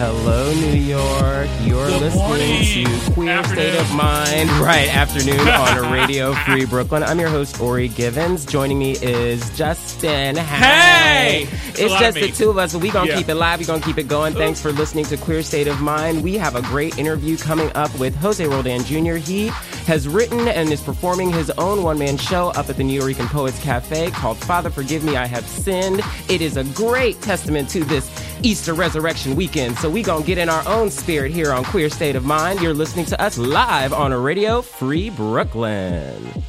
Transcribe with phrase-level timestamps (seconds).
[0.00, 1.46] Hello, New York.
[1.60, 2.86] You're Good listening morning.
[3.04, 3.70] to Queer Afternoon.
[3.70, 4.88] State of Mind, right?
[4.88, 7.02] Afternoon on Radio Free Brooklyn.
[7.02, 8.46] I'm your host, Ori Givens.
[8.46, 10.36] Joining me is Justin.
[10.36, 11.46] Hey!
[11.68, 13.18] It's It's just the two of us, but we gonna Yeah.
[13.18, 13.58] keep it live.
[13.58, 14.32] We gonna keep it going.
[14.32, 16.22] Thanks for listening to Queer State of Mind.
[16.22, 19.16] We have a great interview coming up with Jose Roldan Jr.
[19.16, 19.48] He
[19.86, 24.10] has written and is performing his own one-man show up at the Nuyorican Poets Cafe
[24.12, 26.00] called Father Forgive Me, I Have Sinned.
[26.30, 28.08] It is a great testament to this
[28.42, 29.78] Easter Resurrection weekend.
[29.78, 32.60] So we gonna get in our own spirit here on Queer State of Mind.
[32.60, 36.44] You're listening to us live on Radio Free Brooklyn.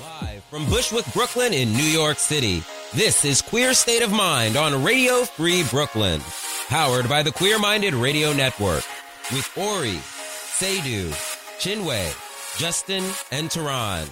[0.00, 2.62] Live from Bushwick, Brooklyn in New York City.
[2.94, 6.20] This is Queer State of Mind on Radio Free Brooklyn.
[6.68, 8.84] Powered by the Queer Minded Radio Network.
[9.32, 9.98] With Ori,
[10.58, 11.10] Seydu,
[11.58, 14.06] Chinwe, Justin, and Tehran.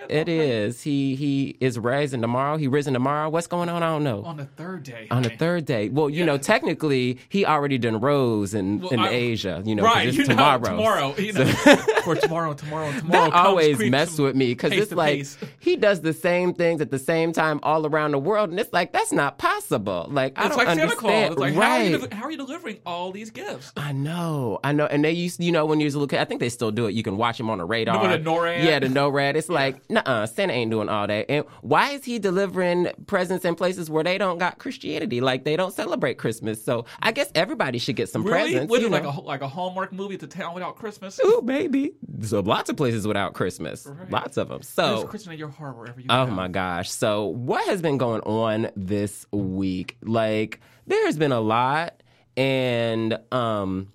[0.09, 0.81] It is?
[0.81, 2.57] He he is rising tomorrow.
[2.57, 3.29] He risen tomorrow.
[3.29, 3.83] What's going on?
[3.83, 4.23] I don't know.
[4.23, 5.07] on the third day.
[5.11, 5.89] on the third day.
[5.89, 9.83] Well, you know, technically, he already done rose in, Well, in I- Asia, you know,
[9.83, 10.59] right, it's you tomorrow.
[10.59, 11.45] know, tomorrow, you know,
[12.03, 13.29] for tomorrow, tomorrow, tomorrow.
[13.29, 15.25] That always some with me because it's like
[15.59, 18.73] he does the same things at the same time all around the world, and it's
[18.73, 20.07] like that's not possible.
[20.09, 20.99] Like I It's don't like Santa understand.
[20.99, 21.31] Claus.
[21.31, 21.91] It's like, right?
[21.91, 23.71] how, are you, how are you delivering all these gifts?
[23.77, 26.19] I know, I know, and they used, you know, when you was a little kid,
[26.19, 26.93] I think they still do it.
[26.93, 28.01] You can watch him on the radar.
[28.01, 28.63] With the NORAD?
[28.63, 29.35] Yeah, the NORAD.
[29.35, 31.25] It's like, nah, Santa ain't doing all that.
[31.29, 35.21] And why is he delivering presents in places where they don't got Christianity?
[35.21, 36.63] Like they don't celebrate Christmas.
[36.63, 38.51] So I guess everybody should get some Really?
[38.53, 38.73] presents.
[38.79, 39.09] You like know?
[39.09, 41.19] a like a Hallmark movie The town without Christmas?
[41.23, 41.93] Ooh, maybe.
[42.21, 43.85] So lots of places without Christmas.
[43.85, 44.11] Right.
[44.11, 44.57] Lots of them.
[44.59, 45.03] There's So.
[45.05, 46.31] Christmas in your heart wherever you Oh go.
[46.31, 46.89] my gosh.
[46.91, 49.97] So, what has been going on this week?
[50.03, 52.01] Like, there has been a lot.
[52.35, 53.92] And um,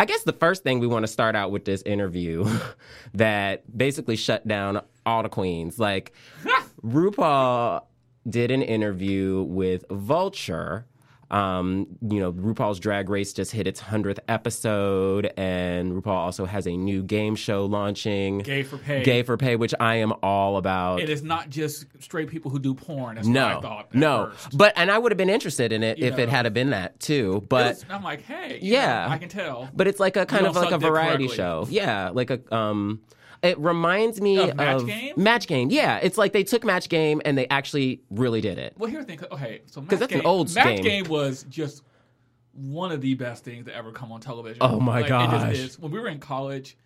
[0.00, 2.48] I guess the first thing we want to start out with this interview
[3.12, 5.78] that basically shut down all the queens.
[5.78, 6.14] Like,
[6.82, 7.82] RuPaul
[8.26, 10.86] did an interview with Vulture.
[11.30, 16.66] Um, you know, RuPaul's Drag Race just hit its hundredth episode, and RuPaul also has
[16.66, 18.38] a new game show launching.
[18.38, 19.02] Gay for pay.
[19.04, 21.00] Gay for pay, which I am all about.
[21.00, 23.14] It is not just straight people who do porn.
[23.14, 23.94] That's what I No, thought.
[23.94, 24.58] no, first.
[24.58, 26.98] but and I would have been interested in it You if it had been that
[26.98, 27.46] too.
[27.48, 29.68] But was- I'm like, hey, yeah, know, I can tell.
[29.74, 31.36] But it's like a kind of like a variety correctly.
[31.36, 31.66] show.
[31.70, 33.02] Yeah, like a um.
[33.42, 35.14] It reminds me Of of Match Game?
[35.16, 35.70] Match Game.
[35.70, 38.74] Yeah, it's like they took Match Game and they actually really did it.
[38.76, 39.24] Well, here's the thing.
[39.32, 40.82] Okay, so 'Cause Match that's an game, old Match game.
[40.82, 41.82] game was just
[42.52, 44.58] one of the best things to ever come on television.
[44.60, 45.78] Oh, my Like, It just is.
[45.78, 46.76] When we were in college,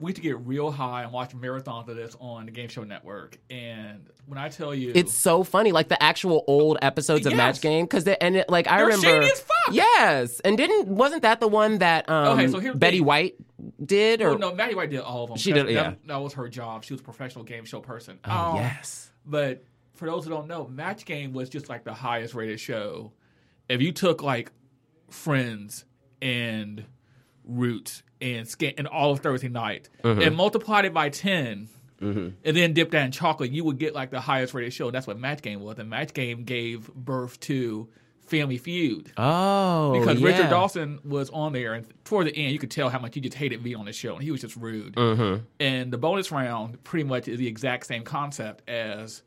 [0.00, 2.82] we used to get real high and watch marathons of this on the Game Show
[2.82, 3.38] Network.
[3.48, 7.36] And when I tell you, It's so funny, like the actual old episodes of Yes.
[7.36, 9.56] Match Game, because and it, like I They're remember, shady as fuck.
[9.72, 13.00] yes, and didn't wasn't that the one that um Okay, so here's the Betty.
[13.00, 13.36] White
[13.84, 15.38] did or no, Maddie White did all of them.
[15.38, 15.90] She did, yeah.
[15.90, 16.84] That, that was her job.
[16.84, 18.18] She was a professional game show person.
[18.24, 19.64] oh, Um, yes, But
[19.94, 23.12] for those who don't know, Match Game was just like the highest rated show.
[23.68, 24.50] If you took like
[25.08, 25.84] Friends
[26.20, 26.84] and
[27.44, 30.22] Roots and Scan and all of Thursday night Mm-hmm.
[30.22, 31.68] and multiplied it by 10
[32.00, 34.90] and then dipped that in chocolate, you would get like the highest rated show.
[34.90, 35.78] That's what Match Game was.
[35.78, 37.88] And Match Game gave birth to
[38.26, 39.10] Family Feud.
[39.16, 40.26] oh Because yeah.
[40.26, 43.20] Richard Dawson was on there, and toward the end, you could tell how much he
[43.22, 44.94] just hated being on the show, and he was just rude.
[44.96, 45.44] Mm-hmm.
[45.60, 49.22] And the bonus round pretty much is the exact same concept as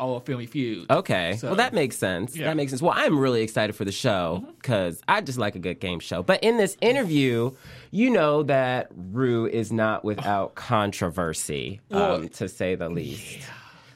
[0.00, 0.90] all of Family Feud.
[0.90, 1.36] Okay.
[1.38, 2.34] So- well, that makes sense.
[2.34, 2.46] Yeah.
[2.46, 2.82] That makes sense.
[2.82, 6.22] Well, I'm really excited for the show because I just like a good game show.
[6.22, 7.52] But in this interview,
[7.90, 10.54] you know that Rue is not without
[11.10, 13.40] controversy, Well, um, to say the least.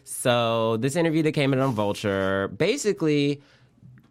[0.05, 3.43] So this interview that came in on Vulture, basically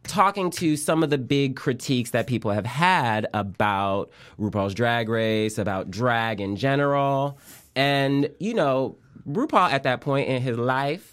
[0.03, 5.57] talking to some of the big critiques that people have had about RuPaul's Drag Race,
[5.57, 7.37] about drag in general.
[7.75, 8.97] And, you know,
[9.27, 11.12] RuPaul at that point in his life,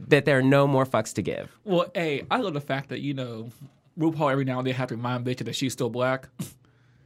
[0.00, 1.50] that there are no more fucks to give.
[1.64, 3.50] Well, hey, I love the fact that you know
[3.98, 6.28] RuPaul every now and then have to remind bitch that she's still black,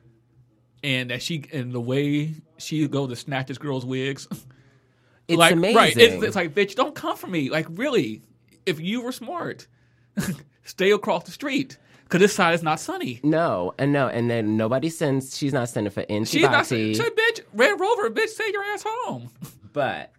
[0.84, 4.28] and that she and the way she goes to snatch this girl's wigs.
[5.28, 5.76] It's like, amazing.
[5.76, 5.96] Right?
[5.96, 7.48] It's, it's like, bitch, don't come for me.
[7.48, 8.22] Like, really,
[8.66, 9.66] if you were smart,
[10.64, 13.20] stay across the street because this side is not sunny.
[13.22, 15.38] no, and no, and then nobody sends.
[15.38, 16.66] She's not sending for NC She's not.
[16.66, 19.30] Say, bitch, Red Rover, bitch, stay your ass home.
[19.72, 20.12] But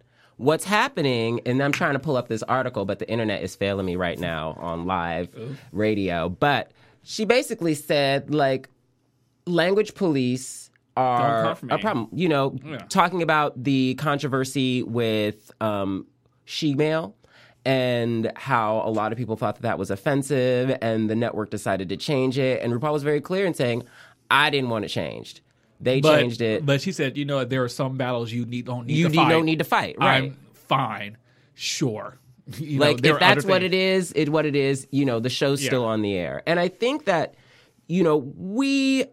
[0.44, 3.86] what's happening, and I'm trying to pull up this article, but the internet is failing
[3.86, 5.30] me right now on live
[5.72, 6.30] radio.
[6.30, 6.72] But
[7.04, 8.70] she basically said, like,
[9.46, 12.10] language police are a problem.
[12.14, 12.78] You know, Yeah.
[12.90, 16.06] talking about the controversy with um,
[16.46, 17.16] she-mail
[17.66, 21.88] and how a lot of people thought that that was offensive, and the network decided
[21.90, 22.62] to change it.
[22.62, 23.84] And RuPaul was very clear in saying,
[24.30, 25.40] I didn't want it changed.
[25.84, 26.66] They But, changed it.
[26.66, 29.10] But she said, you know, there are some battles you need don't need you to
[29.10, 29.30] need- fight.
[29.30, 30.24] don't need to fight, right?
[30.24, 31.18] I'm fine.
[31.56, 32.18] Sure.
[32.60, 35.30] You like there if that's what it is it what it is you know the
[35.30, 35.70] show's Yeah.
[35.70, 37.36] still on the air and i think that
[37.88, 39.06] you know we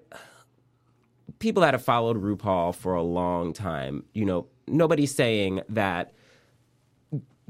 [1.38, 6.12] people that have followed rupaul for a long time you know nobody's saying that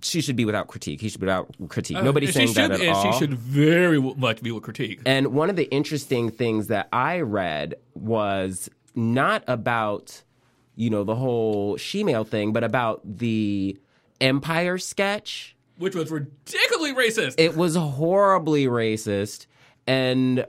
[0.03, 2.57] she should be without critique he should be without critique uh, nobody's And saying should,
[2.57, 5.01] that at and all she should very much be with critique.
[5.07, 8.69] and one of the interesting things that I read was
[9.01, 10.23] not about,
[10.77, 13.79] you know, the whole she-mail thing, but about the
[14.21, 15.57] Empire sketch.
[15.79, 17.35] which was ridiculously racist.
[17.39, 19.47] It was horribly racist.
[19.87, 20.47] And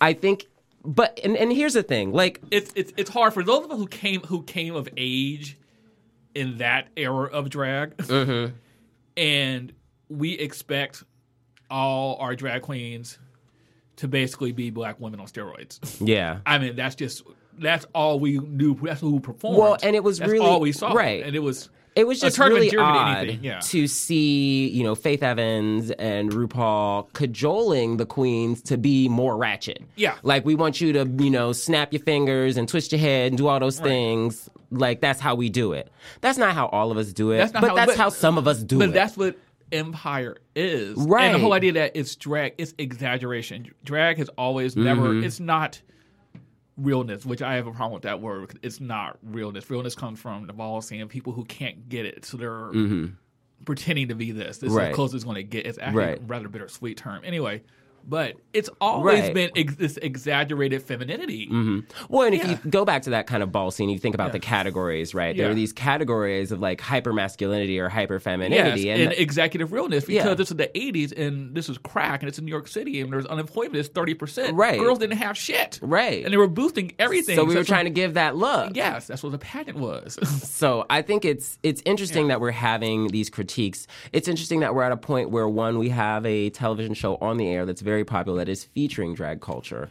[0.00, 0.46] I think,
[0.84, 3.78] but, and, and here's the thing like, it's it's it's hard for those of us
[3.78, 5.56] who came who came of age
[6.34, 8.54] in that era of drag, Mm-hmm.
[9.16, 9.72] and
[10.08, 11.04] we expect
[11.70, 13.18] all our drag queens
[13.96, 15.78] to basically be black women on steroids.
[16.00, 16.40] yeah.
[16.46, 17.22] I mean, that's just
[17.60, 18.74] that's all we knew.
[18.82, 19.58] That's all who performed.
[19.58, 21.22] Well, and it was that's really- all we saw, right.
[21.24, 23.58] And it was It was just really to odd yeah.
[23.58, 29.82] to see, you know, Faith Evans and RuPaul cajoling the queens to be more ratchet.
[29.96, 30.14] Yeah.
[30.22, 33.38] Like we want you to, you know, snap your fingers and twist your head and
[33.38, 34.48] do all those things.
[34.70, 35.90] Like that's how we do it.
[36.20, 37.38] That's not how all of us do it.
[37.38, 38.92] That's not but how- that's but- how some of us do but it.
[38.92, 39.36] that's what
[39.72, 41.26] empire is Right.
[41.26, 45.24] and the whole idea that it's drag it's exaggeration drag has always never Mm-hmm.
[45.24, 45.80] it's not
[46.80, 49.68] realness which i have a problem with that word it's not realness.
[49.70, 52.70] Realness comes from the ball scene people who can't get it so they're
[53.66, 54.58] pretending to be this.
[54.58, 54.90] This is Mm-hmm.
[54.90, 55.66] The closest it's going to get.
[55.66, 56.18] It's actually Right.
[56.18, 57.22] a rather bittersweet term.
[57.24, 57.62] Anyway
[58.06, 59.34] but it's always Right.
[59.34, 61.80] been ex- this exaggerated femininity mm-hmm.
[62.08, 62.58] Well, and if Yeah.
[62.64, 65.36] you go back to that kind of ball scene, you think about the categories, right?
[65.36, 65.52] There Yeah.
[65.52, 70.36] are these categories of like hyper masculinity or hyper Yes, femininity, and, executive realness because
[70.36, 73.12] this is the '80s and this is crack and it's in New York City and
[73.12, 74.54] there's unemployment is thirty percent.
[74.56, 74.78] Right.
[74.78, 75.78] girls didn't have shit.
[75.82, 76.24] Right.
[76.24, 77.36] and they were boosting everything.
[77.36, 78.74] so we were trying to give that look.
[78.76, 80.18] Yes, that's what the pageant was.
[80.60, 83.86] So I think it's it's interesting that we're having these critiques.
[84.12, 87.36] It's interesting that we're at a point where one we have a television show on
[87.36, 89.90] the air that's very popular that is featuring drag culture.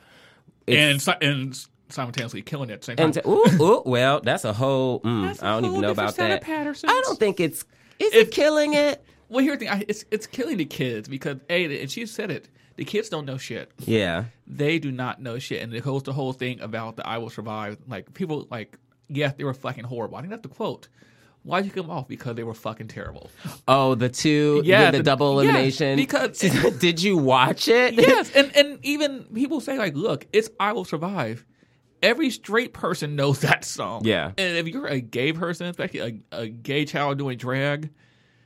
[0.67, 3.05] and si- and simultaneously killing it at the same time.
[3.07, 4.99] And ooh, ooh, well, that's a whole.
[5.01, 6.43] Mm, That's I don't even know about that.
[6.47, 7.65] I don't think it's
[7.99, 9.03] is If- it killing it.
[9.29, 12.31] well, here's the thing: I, it's it's killing the kids because a and she said
[12.31, 12.47] it.
[12.75, 13.71] The kids don't know shit.
[13.79, 17.17] Yeah, They do not know shit, and it goes the whole thing about the "I
[17.17, 18.77] will survive." Like people, like
[19.09, 20.15] yes, they were fucking horrible.
[20.17, 20.87] I think that's the quote.
[21.43, 22.07] Why'd you come off?
[22.07, 23.31] Because they were fucking terrible.
[23.67, 25.95] Oh, the two, Yeah, the, the the- double elimination.
[25.95, 26.39] because-
[26.79, 27.93] did you watch it?
[27.95, 31.45] yes, and and even people say like, look, it's "I Will Survive."
[32.03, 34.01] Every straight person knows that song.
[34.05, 34.31] Yeah.
[34.37, 37.89] and if you're a gay person, especially a, a gay child doing drag,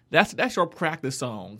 [0.10, 1.60] that's that's your practice song.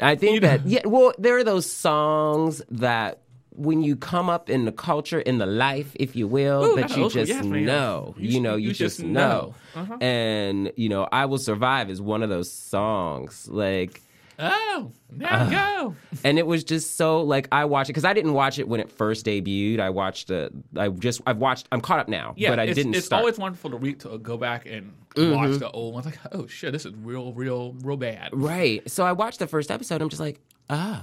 [0.00, 0.86] I think that yeah.
[0.86, 3.20] Well, there are those songs that
[3.56, 6.96] when you come up in the culture, in the life, if you will, Ooh, that
[6.96, 8.14] you just Yes, know.
[8.18, 9.54] You You, know, you you, just just know.
[9.74, 9.80] know.
[9.80, 9.96] Uh-huh.
[10.00, 13.48] And you know, "I Will Survive" is one of those songs.
[13.50, 14.00] Like,
[14.38, 15.50] oh, there Uh.
[15.50, 15.94] go.
[16.24, 18.80] and it was just so like I watched it because I didn't watch it when
[18.80, 19.80] it first debuted.
[19.80, 20.52] I watched it.
[20.76, 21.66] I just I've watched.
[21.72, 23.20] I'm caught up now, Yeah, but I it's, didn't it's start.
[23.20, 23.24] Mm-hmm.
[23.24, 26.04] always wonderful to read to go back and watch the old ones.
[26.06, 28.30] Like, oh shit, this is real, real, real bad.
[28.32, 28.88] Right.
[28.90, 30.02] So I watched the first episode.
[30.02, 31.02] I'm just like, oh,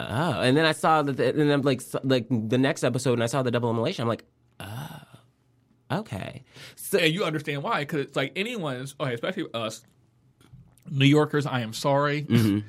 [0.00, 3.22] oh, and then I saw that, the, and I'm like, like the next episode, and
[3.22, 4.02] I saw the double immolation.
[4.02, 4.24] I'm like,
[4.60, 5.00] oh,
[5.90, 6.44] okay.
[6.76, 9.82] So and you understand why because it's like anyone's, okay, especially us,
[10.90, 12.66] New Yorkers, I am sorry, mm-hmm.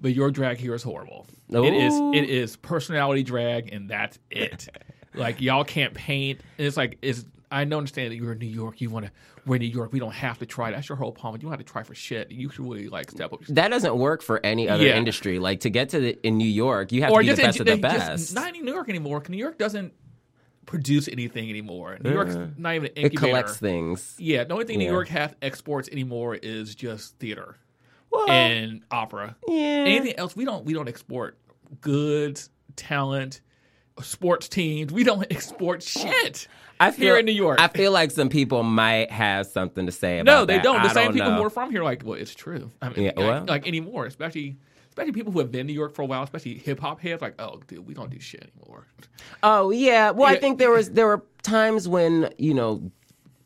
[0.00, 1.26] but your drag here is horrible.
[1.48, 4.68] It is, it is personality drag, and that's it.
[5.14, 6.40] like y'all can't paint.
[6.58, 7.24] And it's like it's.
[7.50, 8.80] I don't understand that you're in New York.
[8.80, 9.12] You want to.
[9.46, 9.92] We're in New York.
[9.92, 10.70] We don't have to try.
[10.70, 11.40] That's your whole problem.
[11.40, 12.30] You don't have to try for shit.
[12.30, 13.44] You should really like step up.
[13.46, 14.96] That doesn't work for any other Yeah.
[14.96, 15.38] industry.
[15.38, 17.60] Like to get to the, in New York, you have or to be the best
[17.60, 18.34] of the best.
[18.34, 19.22] not in New York anymore.
[19.28, 19.92] New York doesn't
[20.66, 21.98] produce anything anymore.
[22.04, 23.06] New York's not even an incubator.
[23.06, 24.14] it collects things.
[24.18, 27.56] Yeah, the only thing New York has exports anymore is just theater
[28.12, 29.36] Well, and opera.
[29.48, 29.54] yeah.
[29.56, 31.36] Anything else, we don't we don't export
[31.80, 33.40] goods, talent,
[34.00, 34.92] sports teams.
[34.92, 36.46] We don't export shit.
[36.80, 37.60] I feel, here in New York.
[37.60, 40.38] I feel like some people might have something to say about that.
[40.40, 40.62] no, they that.
[40.64, 40.82] don't.
[40.82, 41.36] The I same don't people know.
[41.36, 42.70] who are from here, are like, well, it's true.
[42.82, 43.44] I mean, Yeah, like, well.
[43.46, 44.56] like anymore, especially
[44.88, 47.22] especially people who have been in New York for a while, especially hip hop heads,
[47.22, 48.86] like, oh, dude, we don't do shit anymore.
[49.42, 50.10] Oh yeah.
[50.10, 50.40] Well, I Yeah.
[50.40, 52.90] think there was there were times when you know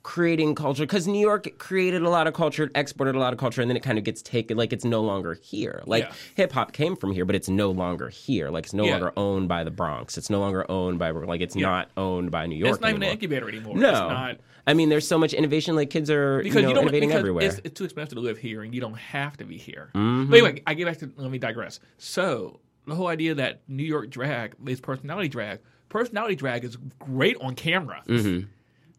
[0.04, 3.60] creating culture because New York created a lot of culture, exported a lot of culture,
[3.62, 5.82] and then it kind of gets taken like it's no longer here.
[5.86, 6.12] Like Yeah.
[6.36, 8.50] hip hop came from here, but it's no longer here.
[8.50, 8.92] Like it's no Yeah.
[8.92, 10.16] longer owned by the Bronx.
[10.16, 11.66] It's no longer owned by like it's Yeah.
[11.68, 12.74] not owned by New York.
[12.74, 13.76] it's not even an incubator anymore.
[13.76, 15.74] No, it's not I mean there's so much innovation.
[15.74, 17.44] Like kids are because you know, you, don't innovating because everywhere.
[17.46, 19.90] It's, it's too expensive to live here, and you don't have to be here.
[19.94, 20.30] Mm-hmm.
[20.30, 21.80] But anyway, I get back to let me digress.
[21.98, 25.60] So the whole idea that New York drag is personality drag.
[25.88, 28.02] Personality drag is great on camera.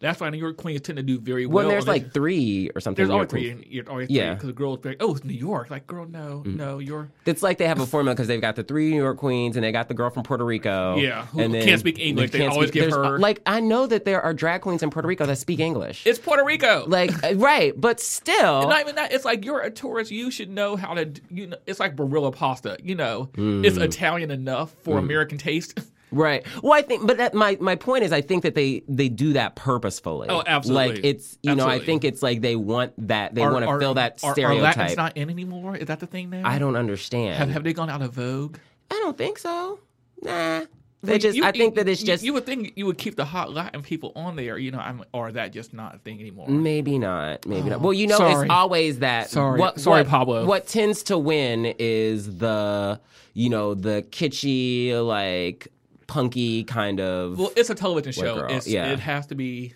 [0.06, 1.56] That's why New York queens tend to do very well.
[1.56, 1.72] when Mm-hmm.
[1.72, 2.96] there's like three or something.
[3.04, 4.34] there's always three, you're always Yeah.
[4.36, 5.70] because the girls like, oh, it's New York.
[5.72, 6.56] Like, girl, no, Mm.
[6.58, 9.18] no, you're It's like they have a formula because they've got the three New York
[9.18, 10.96] queens and they got the girl from Puerto Rico.
[10.98, 12.32] Yeah, who and then can't speak English.
[12.32, 15.08] They can't always give her- like I know that there are drag queens in Puerto
[15.08, 16.06] Rico that speak English.
[16.06, 16.86] it's Puerto Rico.
[16.88, 19.12] like uh, right, but still, And not even that.
[19.12, 20.12] It's like you're a tourist.
[20.12, 21.10] You should know how to.
[21.32, 22.78] You know, it's like Barilla pasta.
[22.84, 23.66] You know, Mm.
[23.66, 25.80] it's Italian enough for American taste.
[26.16, 26.46] right.
[26.64, 29.34] Well, I think, but that, my my point is, I think that they they do
[29.34, 30.28] that purposefully.
[30.30, 30.96] Oh, absolutely.
[30.96, 33.70] Like it's you know, I think it's like they want that they Are- want to
[33.70, 34.78] are- fill that are- Are stereotype.
[34.78, 35.76] Latins not in anymore?
[35.76, 36.42] Is that the thing now?
[36.44, 37.36] I don't understand.
[37.38, 38.58] Have, have they gone out of vogue?
[38.90, 39.80] I don't think so.
[40.22, 40.62] Nah.
[41.04, 41.38] They just.
[41.38, 42.24] you- I think you- that it's just.
[42.24, 45.04] You would think you would keep the hot Latin people on there, you know, I'm,
[45.14, 46.48] or that just not a thing anymore?
[46.50, 47.46] Maybe not.
[47.46, 47.80] Maybe not.
[47.80, 48.46] Oh, Well, you know, sorry.
[48.48, 49.30] it's always that.
[49.30, 49.60] Sorry.
[49.60, 50.46] What, Sorry, what- Pablo.
[50.46, 53.00] What tends to win is the,
[53.36, 55.68] you know, the kitschy, like
[56.08, 57.40] punky kind of.
[57.40, 58.48] Well, it's a television show.
[58.66, 58.92] Yeah.
[58.92, 59.74] It has to be.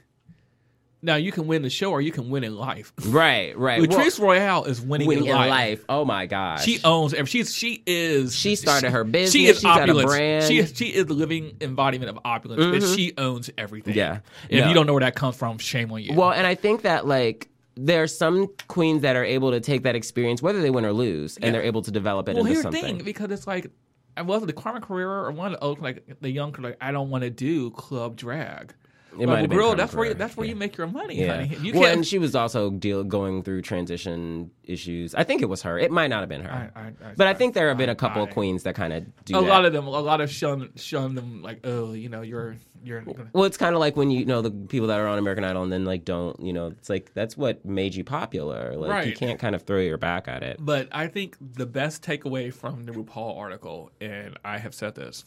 [1.01, 2.91] Now you can win the show, or you can win in life.
[3.07, 3.79] right, right.
[3.79, 5.85] Well, Latrice Royale is winning, winning in, life.
[5.87, 6.65] Oh my gosh.
[6.65, 7.15] She owns.
[7.29, 8.35] She's she is.
[8.35, 9.31] She started her business.
[9.31, 10.11] She is She's got a opulence.
[10.11, 10.45] brand.
[10.45, 12.61] She is she is the living embodiment of opulence.
[12.61, 12.95] And mm-hmm.
[12.95, 13.95] she owns everything.
[13.95, 14.19] Yeah.
[14.49, 16.15] And If you don't know where that comes from, shame on you.
[16.15, 19.83] Well, and I think that like there are some queens that are able to take
[19.83, 21.51] that experience, whether they win or lose, and Yeah.
[21.51, 22.97] they're able to develop it well, into here's the something.
[22.97, 23.71] thing because it's like.
[24.19, 27.09] I was the Carmen Carrera or one of the like the young like I don't
[27.09, 28.73] want to do club drag.
[29.19, 30.51] It Like, might have been girl, that's where you, that's where yeah.
[30.51, 31.35] you make your money, Yeah.
[31.43, 31.55] honey.
[31.61, 31.95] You well, can't.
[31.97, 35.13] and she was also deal going through transition issues.
[35.15, 35.77] I think it was her.
[35.77, 36.71] It might not have been her.
[36.75, 38.93] I- I- I- but I think there have been a couple of queens that kind
[38.93, 39.47] of do a that.
[39.47, 43.03] lot of them, a lot of shun shun them like, oh, you know, you're you're.
[43.33, 45.63] well, it's kind of like when you know the people that are on American Idol
[45.63, 48.75] and then like don't, you know, it's like that's what made you popular.
[48.77, 50.57] Like you can't kind of throw your back at it.
[50.61, 55.25] But I think the best takeaway from the RuPaul article, and I have said this,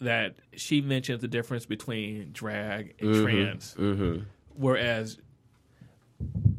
[0.00, 4.22] that she mentions the difference between drag and trans, Mm-hmm.
[4.54, 5.18] whereas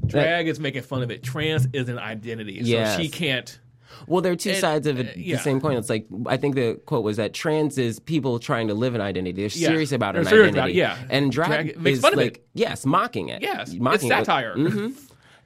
[0.08, 1.24] drag is making fun of it.
[1.24, 3.60] Trans is an identity, so she can't.
[4.08, 5.76] Well, there are two And, sides of it, uh, the same coin.
[5.76, 9.02] It's like I think the quote was that trans is people trying to live an
[9.02, 9.34] identity.
[9.48, 9.68] They're Yeah.
[9.70, 10.80] serious about They're an serious identity.
[10.82, 11.08] about it, yeah.
[11.16, 12.48] And drag, Drag makes is fun of like it.
[12.54, 13.42] yes, mocking it.
[13.42, 14.56] Yes, mocking it's satire.
[14.56, 14.94] Mhm.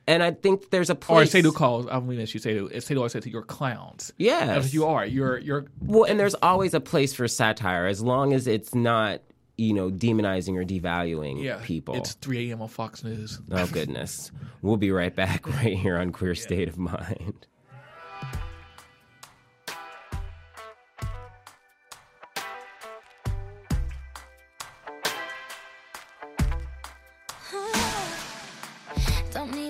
[0.08, 1.32] And I think there's a Or place.
[1.32, 1.88] Sadhu calls.
[1.90, 2.70] I mean, she Sadhu.
[2.80, 4.14] Sadhu always said to you're clowns.
[4.18, 4.48] Yes.
[4.48, 5.06] That's what you are.
[5.06, 5.66] You're you're.
[5.82, 9.22] Well, and there's always a place for satire as long as it's not,
[9.58, 11.96] you know, demonizing or devaluing Yeah, people.
[11.96, 12.62] It's 3 a.m.
[12.62, 13.40] on Fox News.
[13.52, 14.32] Oh goodness.
[14.62, 17.48] we'll be right back right here on Queer State of Mind.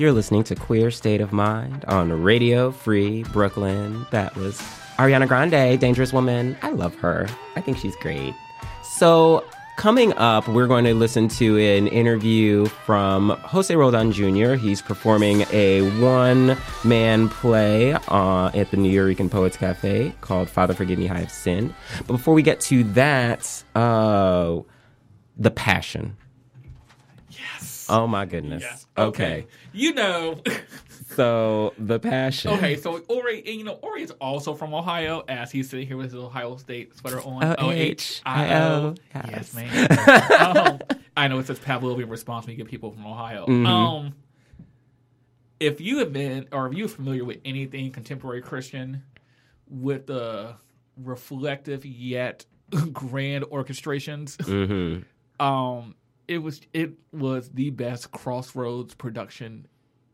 [0.00, 4.06] You're listening to Queer State of Mind on Radio Free Brooklyn.
[4.12, 4.58] That was
[4.96, 6.56] Ariana Grande, Dangerous Woman.
[6.62, 7.28] I love her.
[7.54, 8.32] I think she's great.
[8.82, 9.44] So,
[9.76, 14.54] coming up, we're going to listen to an interview from Jose Roldan Jr.
[14.54, 20.98] He's performing a one man play uh, at the Nuyorican Poets Cafe called Father Forgive
[20.98, 21.74] Me, I Have Sinned.
[22.06, 24.60] But before we get to that, uh,
[25.36, 26.16] The Passion.
[27.90, 28.62] Oh my goodness.
[28.62, 28.86] Yes.
[28.96, 29.46] okay.
[29.72, 30.40] You know.
[31.16, 32.52] So the passion.
[32.52, 35.96] okay, so Ori, and you know, Ori is also from Ohio, as he's sitting here
[35.96, 37.56] with his Ohio State sweater on.
[37.58, 38.94] O-H-I-O.
[39.12, 39.54] Yes, Yes.
[39.54, 40.56] man.
[40.56, 40.78] um,
[41.16, 43.44] I know it says Pavlovian response when you get people from Ohio.
[43.44, 43.66] Mm-hmm.
[43.66, 44.14] Um,
[45.58, 49.02] if you have been, or if you're familiar with anything contemporary Christian,
[49.68, 50.54] with the
[50.96, 52.46] reflective yet
[52.92, 55.44] grand orchestrations, Mm-hmm.
[55.44, 55.96] um,
[56.30, 59.66] it was it was the best Crossroads production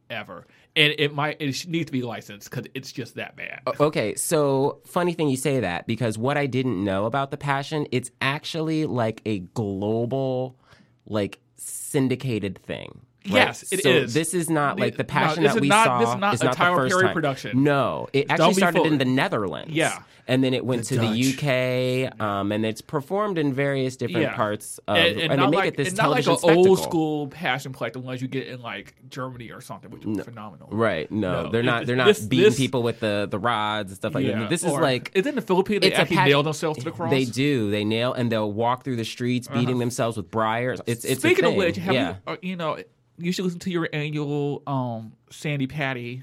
[0.09, 3.61] ever, and it might it needs to be licensed because it's just that bad.
[3.79, 7.87] Okay, so funny thing you say that because what I didn't know about the passion,
[7.92, 10.57] it's actually like a global,
[11.05, 13.02] like syndicated thing.
[13.26, 13.46] Right?
[13.46, 14.14] Yes, it so is.
[14.14, 15.98] This is not like the passion this that is we not- saw.
[16.00, 17.14] this is not is a not Tyler the first Perry time.
[17.14, 17.64] production.
[17.64, 19.72] No, it Don't actually be started in the Netherlands.
[19.72, 19.98] Yeah.
[20.28, 21.14] and then it went The to Dutch.
[21.14, 24.34] the UK, um, and it's performed in various different Yeah.
[24.34, 26.80] parts of, and, and they not make like it this and not like an old
[26.80, 30.24] school passion play like the ones you get in like Germany or something, which was
[30.24, 30.66] phenomenal.
[30.72, 31.08] Right?
[31.12, 31.86] No, No, they're it- not.
[31.86, 34.40] They're not this- beating this- people with the the rods and stuff like Yeah.
[34.40, 34.50] that.
[34.50, 35.82] This is like is it in the Philippines?
[35.82, 37.10] They it's a actually nail themselves to the cross.
[37.10, 37.70] They do.
[37.70, 40.80] They nail and they'll walk through the streets beating themselves with briars.
[40.86, 41.34] It's it's Uh-huh.
[41.34, 42.08] Speaking of which, have yeah.
[42.26, 42.78] you, uh, you know,
[43.18, 46.22] you should listen to your annual um, Sandi Patty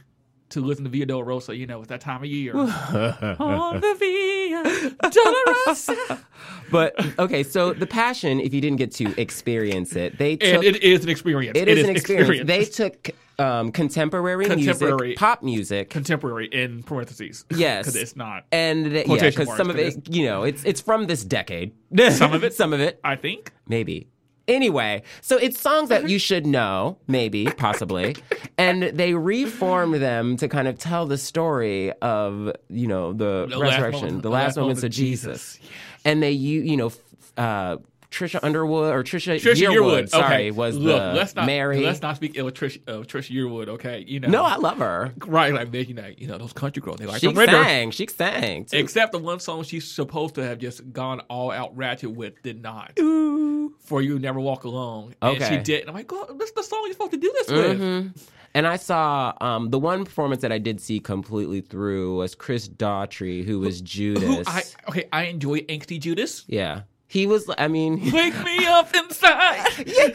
[0.50, 1.58] to listen to Via Dolorosa.
[1.58, 2.56] You know, it's that time of year.
[2.58, 4.64] On the Via
[5.10, 6.20] Dolorosa.
[6.72, 8.40] But okay, so the passion.
[8.40, 10.56] If you didn't get to experience it, they took.
[10.56, 11.56] and it is an experience.
[11.56, 12.48] it is an experience.
[12.48, 15.08] They took um, contemporary, Contemporary.
[15.10, 17.46] music, pop music, contemporary in parentheses.
[17.56, 17.86] Yes.
[17.86, 18.46] because it's not.
[18.52, 21.74] and they, yeah, because some of it, you know, it's it's from this decade.
[22.12, 22.56] Some of it?
[22.56, 23.52] some of it, I think.
[23.68, 24.08] maybe.
[24.48, 28.16] Anyway, so it's songs that you should know, maybe, possibly,
[28.58, 33.58] and they reform them to kind of tell the story of you know the, The
[33.58, 35.60] last resurrection, the last moments of Jesus,
[36.04, 36.92] and they you you know.
[37.38, 37.78] Uh,
[38.14, 40.10] Trisha Underwood or Trisha, Trisha Yearwood, Yearwood.
[40.10, 40.52] sorry, okay.
[40.52, 41.82] was Look, the let's not, Mary.
[41.84, 43.68] Let's not speak ill of Trisha, Trisha Yearwood.
[43.70, 44.28] Okay, you know.
[44.30, 45.12] no, I love her.
[45.26, 46.20] right, like making that.
[46.20, 46.98] You know, those country girls.
[47.00, 47.92] They like She sang.
[47.92, 48.66] She sang.
[48.66, 48.78] Too.
[48.78, 52.62] Except the one song she's supposed to have just gone all out ratchet with did
[52.62, 52.94] not.
[53.00, 53.74] Ooh.
[53.80, 55.16] For you never walk alone.
[55.22, 55.58] And Okay.
[55.58, 55.82] she did.
[55.82, 58.28] And I'm like, God, this is the song you're supposed to do this with.
[58.56, 62.70] And I saw um, the one performance that I did see completely through was Chris
[62.70, 64.24] Daughtry, who was Judas.
[64.24, 66.44] Who I okay, I enjoy Angsty Judas.
[66.48, 66.82] yeah,
[67.14, 67.50] he was.
[67.58, 69.66] I mean, Wake me up inside.
[69.86, 70.10] yeah,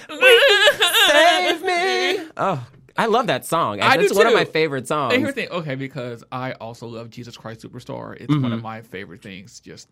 [1.07, 2.27] save me.
[2.37, 3.81] Oh, I love that song.
[3.81, 5.15] I do it's one of my favorite songs.
[5.15, 8.17] And here's the thing, okay, because I also love Jesus Christ Superstar.
[8.17, 8.53] It's one Mm-hmm.
[8.55, 9.61] of my favorite things.
[9.61, 9.89] Just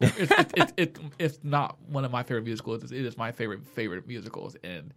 [0.00, 2.84] it's it's it's it, it's not one of my favorite musicals.
[2.84, 4.92] It is my favorite favorite musicals, and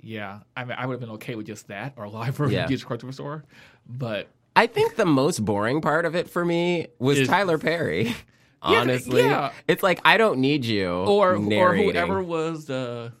[0.00, 2.64] yeah, I mean, I would have been okay with just that or live version Yeah.
[2.64, 3.42] of Jesus Christ Superstar,
[3.88, 8.14] but I think the most boring part of it for me was Is- Tyler Perry.
[8.62, 9.52] Yeah, Honestly, yeah.
[9.68, 13.12] it's like I don't need you or or whoever was the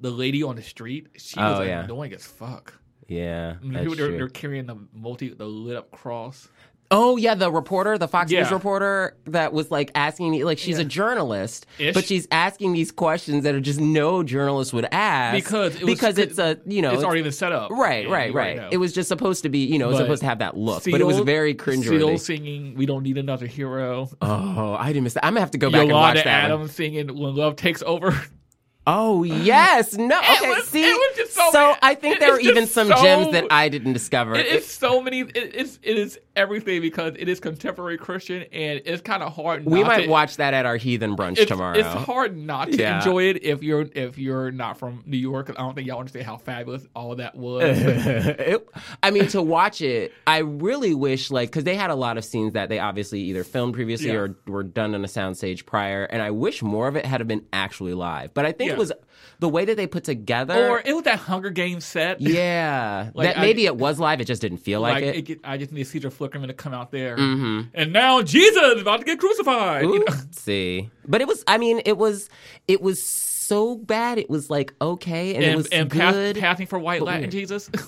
[0.00, 1.84] the lady on the street, she Oh, was yeah.
[1.84, 2.74] annoying as fuck.
[3.06, 6.48] Yeah, I mean, people, they're, they're carrying the multi the lit up cross.
[6.92, 10.84] Oh yeah, the reporter, the Fox News reporter that was like asking like she's a
[10.84, 11.94] journalist, Ish.
[11.94, 15.94] but she's asking these questions that are just no journalist would ask Because it was-
[15.94, 17.70] because it's a you know it's already been set up.
[17.70, 18.56] right right right.
[18.56, 18.68] know.
[18.70, 20.84] It was just supposed to be you know it was supposed to have that look,
[20.84, 22.20] but it was Seal- very Seal cringeworthy.
[22.20, 25.24] singing "We Don't Need Another Hero." Oh, I didn't miss that.
[25.24, 26.42] I'm gonna have to go back and watch Yolanda that.
[26.50, 26.52] one.
[26.60, 28.20] Adams singing "When Love Takes Over."
[28.84, 30.18] Oh yes, no.
[30.18, 30.82] Okay, was- see,
[31.16, 34.34] just so- I think there are even some so- gems that I didn't discover.
[34.34, 35.20] It is so many.
[35.20, 39.66] It, it's it is everything because it is contemporary Christian and it's kind of hard.
[39.66, 41.76] we might to, watch that at our heathen brunch It's, tomorrow.
[41.78, 42.96] it's hard not to Yeah.
[42.98, 45.50] enjoy it if you're if you're not from New York.
[45.50, 47.62] I don't think y'all understand how fabulous all of that was.
[47.78, 48.68] It-
[49.02, 52.24] I mean, to watch it, I really wish like because they had a lot of
[52.24, 54.14] scenes that they obviously either filmed previously Yeah.
[54.14, 57.44] or were done on a soundstage prior, and I wish more of it had been
[57.52, 58.34] actually live.
[58.34, 58.71] But I think Yeah.
[58.72, 58.92] It was
[59.38, 60.68] the way that they put together.
[60.68, 62.20] or it was that Hunger Games set.
[62.20, 64.20] yeah, Like, that I- maybe it was live.
[64.20, 65.30] It just didn't feel like, Like, it.
[65.30, 67.68] it I just need Caesar Flickerman to come out there, mm-hmm.
[67.74, 69.84] and now Jesus is about to get crucified.
[69.84, 70.14] You know?
[70.32, 71.42] See, but it was.
[71.46, 72.28] I mean, it was.
[72.68, 74.18] It was so bad.
[74.18, 76.38] It was like okay, and, it and was and good.
[76.38, 77.32] passing for white Latin weird.
[77.32, 77.70] Jesus.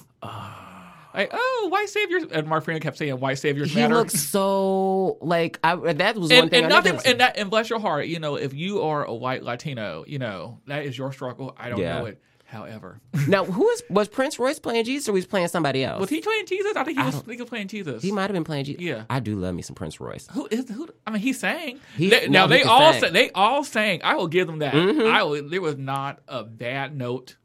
[1.15, 3.95] like, oh, white saviors, and my friend kept saying white saviors he matter.
[3.95, 5.77] looks so like I.
[5.77, 6.65] That was one thing.
[6.65, 9.15] and I nothing, and that, and bless your heart, you know, if you are a
[9.15, 11.55] white Latino, you know that is your struggle.
[11.59, 11.99] I don't Yeah.
[12.01, 12.21] know it.
[12.47, 15.99] However, now, who is was Prince Royce playing Jesus or was he playing somebody else?
[16.01, 16.77] was he playing Jesus?
[16.77, 18.01] I think he was, think he was playing Jesus.
[18.03, 18.83] He might have been playing Jesus.
[18.83, 19.05] Yeah.
[19.11, 20.29] I do love me some Prince Royce.
[20.33, 20.89] Who is who?
[21.07, 21.81] I mean, he sang.
[21.97, 23.13] He- They- no, now he they all sang.
[23.13, 24.03] They all sang.
[24.05, 24.73] I will give them that.
[24.75, 25.07] Mm-hmm.
[25.13, 27.37] I will, there was not a bad note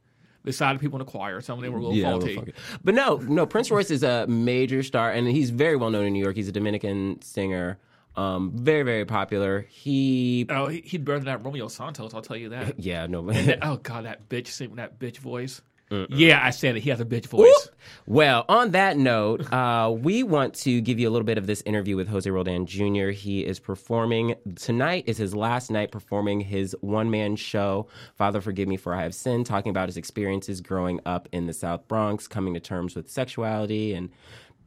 [0.58, 1.42] the people in the choir.
[1.42, 2.36] Some of them were a little a faulty.
[2.36, 2.54] little.
[2.84, 6.14] But no, no, Prince Royce is a major star, and he's very well known in
[6.14, 6.36] New York.
[6.36, 7.78] He's a Dominican singer,
[8.16, 9.66] um, very, very popular.
[9.70, 12.14] He, Oh, he, he'd better than that Romeo Santos.
[12.14, 12.80] I'll tell you that.
[12.84, 13.22] yeah, no.
[13.32, 15.62] That- oh God, that bitch sing that bitch voice.
[15.92, 16.82] Yeah, I said it.
[16.82, 17.70] He has a bitch voice.
[18.06, 21.62] Well, on that note, uh, we want to give you a little bit of this
[21.62, 23.10] interview with Jose Roldan Jr.
[23.10, 28.68] He is performing tonight is his last night performing his one man show, Father Forgive
[28.68, 32.28] Me for I Have Sinned, talking about his experiences growing up in the South Bronx,
[32.28, 34.10] coming to terms with sexuality and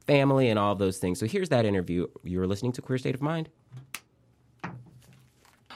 [0.07, 1.21] family and all of those things.
[1.21, 2.09] So here's that interview.
[2.25, 3.49] You're listening to Queer State of Mind.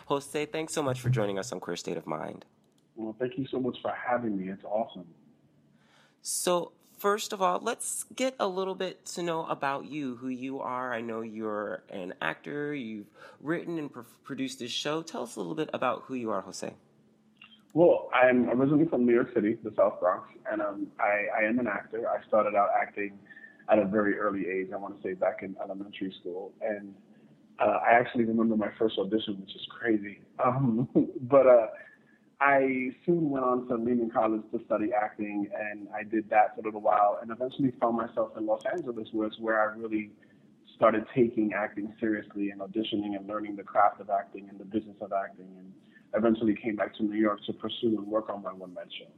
[0.06, 2.44] Jose, thanks so much for joining us on Queer State of Mind.
[2.94, 4.48] Well, thank you so much for having me.
[4.48, 5.04] It's awesome.
[6.28, 10.58] So, first of all, let's get a little bit to know about you, who you
[10.58, 10.92] are.
[10.92, 13.06] I know you're an actor, you've
[13.40, 15.02] written and pr- produced this show.
[15.02, 16.74] Tell us a little bit about who you are, Jose.
[17.74, 21.60] Well, I'm originally from New York City, the South Bronx, and um, I, I am
[21.60, 22.08] an actor.
[22.08, 23.20] I started out acting
[23.68, 24.70] at a very early age.
[24.74, 26.92] I want to say back in elementary school, and
[27.60, 30.18] uh, I actually remember my first audition, which is crazy.
[30.44, 30.88] Um,
[31.20, 31.66] but uh,
[32.40, 36.60] I soon went on to Lehman College to study acting, and I did that for
[36.60, 40.10] a little while, and eventually found myself in Los Angeles, where it's where I really
[40.74, 44.96] started taking acting seriously and auditioning and learning the craft of acting and the business
[45.00, 45.72] of acting, and
[46.14, 49.10] eventually came back to New York to pursue and work on my one man show.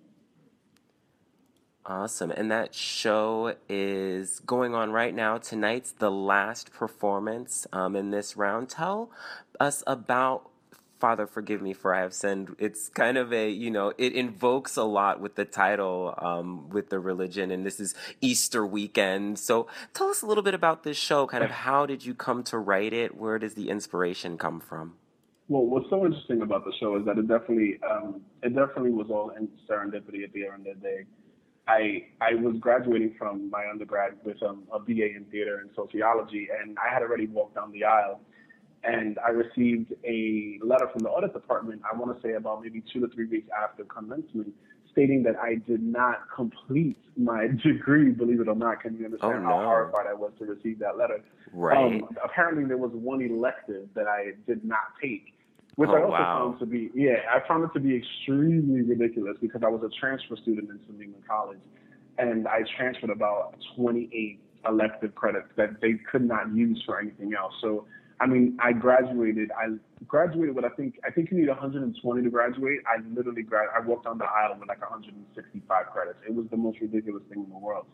[1.85, 2.31] Awesome.
[2.31, 5.39] And that show is going on right now.
[5.39, 8.69] Tonight's the last performance um, in this round.
[8.69, 9.11] Tell
[9.59, 10.51] us about
[10.99, 12.57] Father Forgive Me for I Have Sinned.
[12.59, 16.91] It's kind of a, you know, it invokes a lot with the title, um, with
[16.91, 19.39] the religion, and this is Easter weekend.
[19.39, 21.27] So tell us a little bit about this show.
[21.27, 23.17] Kind of how did you come to write it?
[23.17, 24.95] Where does the inspiration come from?
[25.49, 29.07] Well, what's so interesting about the show is that it definitely, um, it definitely was
[29.09, 31.05] all in serendipity at the end of the day.
[31.69, 36.49] I I was graduating from my undergrad with um, a BA in theater and sociology,
[36.51, 38.21] and I had already walked down the aisle,
[38.89, 41.83] and I received a letter from the audit department.
[41.91, 44.49] I want to say about maybe two to three weeks after commencement,
[44.93, 48.11] stating that I did not complete my degree.
[48.13, 49.65] Believe it or not, can you understand Oh, how no.
[49.67, 51.21] horrified I was to receive that letter?
[51.53, 51.77] Right.
[52.03, 55.35] Um, apparently, there was one elective that I did not take,
[55.77, 56.49] which Oh, I also wow.
[56.51, 59.91] found to be yeah, I found it to be extremely ridiculous because I was a
[60.01, 61.61] transfer student in New College,
[62.17, 67.53] and I transferred about 28 elective credits that they could not use for anything else.
[67.61, 67.85] So.
[68.21, 69.51] I mean, I graduated.
[69.53, 69.77] I
[70.07, 72.81] graduated with I think I think you need 120 to graduate.
[72.87, 73.69] I literally grad.
[73.75, 76.19] I walked down the aisle with like 165 credits.
[76.27, 77.87] It was the most ridiculous thing in the world.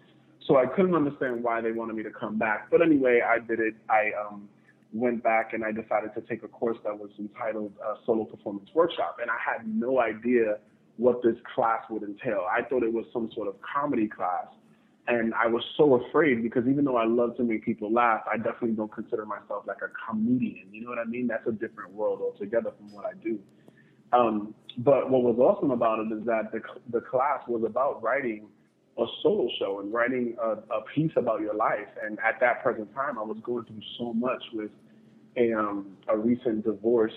[0.46, 2.70] So I couldn't understand why they wanted me to come back.
[2.70, 3.74] But anyway, I did it.
[3.88, 4.48] I um,
[4.92, 8.68] went back and I decided to take a course that was entitled uh, Solo Performance
[8.74, 9.18] Workshop.
[9.20, 10.58] And I had no idea
[10.96, 12.46] what this class would entail.
[12.50, 14.46] I thought it was some sort of comedy class.
[15.06, 18.38] And I was so afraid because even though I love to make people laugh, I
[18.38, 20.68] definitely don't consider myself like a comedian.
[20.72, 21.26] You know what I mean?
[21.26, 23.38] That's a different world altogether from what I do.
[24.12, 28.46] Um, but what was awesome about it is that the, the class was about writing
[28.96, 31.88] a solo show and writing a, a piece about your life.
[32.02, 34.70] And at that present time, I was going through so much with
[35.36, 37.12] a, um, a recent divorce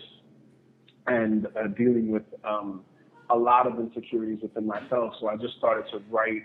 [1.06, 2.82] and uh, dealing with um,
[3.30, 5.14] a lot of insecurities within myself.
[5.20, 6.44] So I just started to write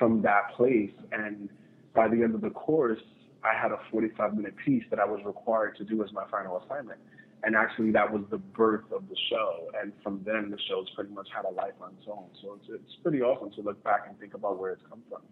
[0.00, 0.90] from that place.
[1.12, 1.48] And
[1.94, 2.98] by the end of the course,
[3.44, 6.60] I had a 45 minute piece that I was required to do as my final
[6.64, 6.98] assignment.
[7.42, 9.70] And actually, that was the birth of the show.
[9.80, 12.26] And from then, the show's pretty much had a life on its own.
[12.42, 15.22] So it's, it's pretty awesome to look back and think about where it's come from.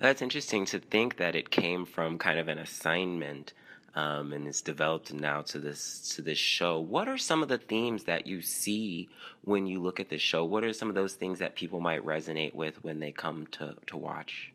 [0.00, 3.52] That's interesting to think that it came from kind of an assignment
[3.94, 6.78] um, and it's developed now to this to this show.
[6.78, 9.08] What are some of the themes that you see
[9.42, 10.44] when you look at the show?
[10.44, 13.74] What are some of those things that people might resonate with when they come to
[13.86, 14.52] to watch?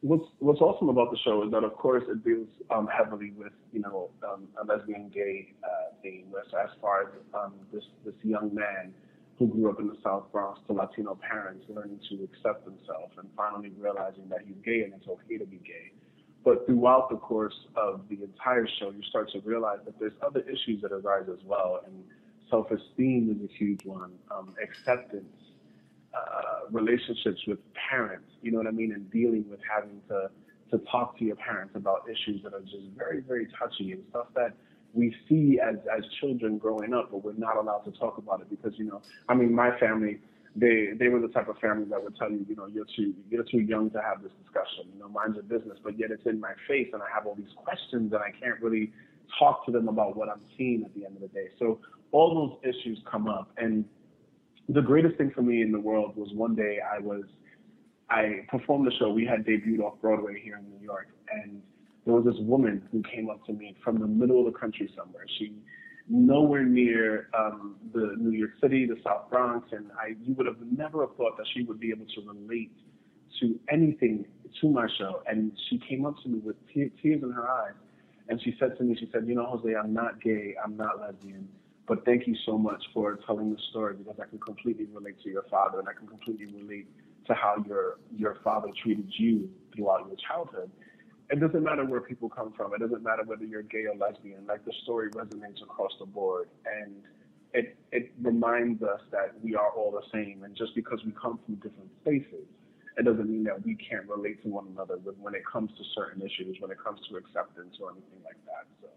[0.00, 3.52] What's What's awesome about the show is that, of course, it deals um, heavily with
[3.72, 8.14] you know um, a lesbian gay uh, theme, as, as far as um, this this
[8.22, 8.92] young man
[9.38, 13.28] who grew up in the South Bronx to Latino parents learning to accept himself and
[13.36, 15.90] finally realizing that he's gay and it's okay to be gay
[16.44, 20.40] but throughout the course of the entire show, you start to realize that there's other
[20.40, 21.80] issues that arise as well.
[21.86, 22.04] And
[22.50, 25.36] self esteem is a huge one, um, acceptance,
[26.14, 27.58] uh, relationships with
[27.90, 28.92] parents, you know what I mean?
[28.92, 30.30] And dealing with having to,
[30.70, 34.26] to talk to your parents about issues that are just very, very touchy and stuff
[34.34, 34.54] that
[34.94, 38.50] we see as, as children growing up, but we're not allowed to talk about it
[38.50, 40.18] because, you know, I mean, my family,
[40.54, 43.14] they they were the type of family that would tell you, you know, you're too
[43.30, 44.92] you're too young to have this discussion.
[44.92, 45.78] You know, mind your business.
[45.82, 48.60] But yet it's in my face, and I have all these questions, and I can't
[48.60, 48.92] really
[49.38, 51.48] talk to them about what I'm seeing at the end of the day.
[51.58, 53.84] So all those issues come up, and
[54.68, 57.24] the greatest thing for me in the world was one day I was
[58.10, 59.10] I performed the show.
[59.10, 61.62] We had debuted off Broadway here in New York, and
[62.04, 64.90] there was this woman who came up to me from the middle of the country
[64.96, 65.24] somewhere.
[65.38, 65.54] She
[66.08, 70.60] nowhere near um, the New York City, the South Bronx, and I you would have
[70.60, 72.72] never have thought that she would be able to relate
[73.40, 74.26] to anything
[74.60, 75.22] to my show.
[75.26, 77.74] And she came up to me with te- tears in her eyes,
[78.28, 81.00] and she said to me, she said, "You know, Jose, I'm not gay, I'm not
[81.00, 81.48] lesbian."
[81.86, 85.30] But thank you so much for telling the story because I can completely relate to
[85.30, 86.86] your father and I can completely relate
[87.26, 90.70] to how your your father treated you throughout your childhood
[91.30, 92.74] it doesn't matter where people come from.
[92.74, 94.46] It doesn't matter whether you're gay or lesbian.
[94.46, 96.94] Like the story resonates across the board, and
[97.54, 100.42] it it reminds us that we are all the same.
[100.44, 102.46] And just because we come from different spaces,
[102.98, 106.22] it doesn't mean that we can't relate to one another when it comes to certain
[106.22, 108.66] issues, when it comes to acceptance or anything like that.
[108.80, 108.88] So.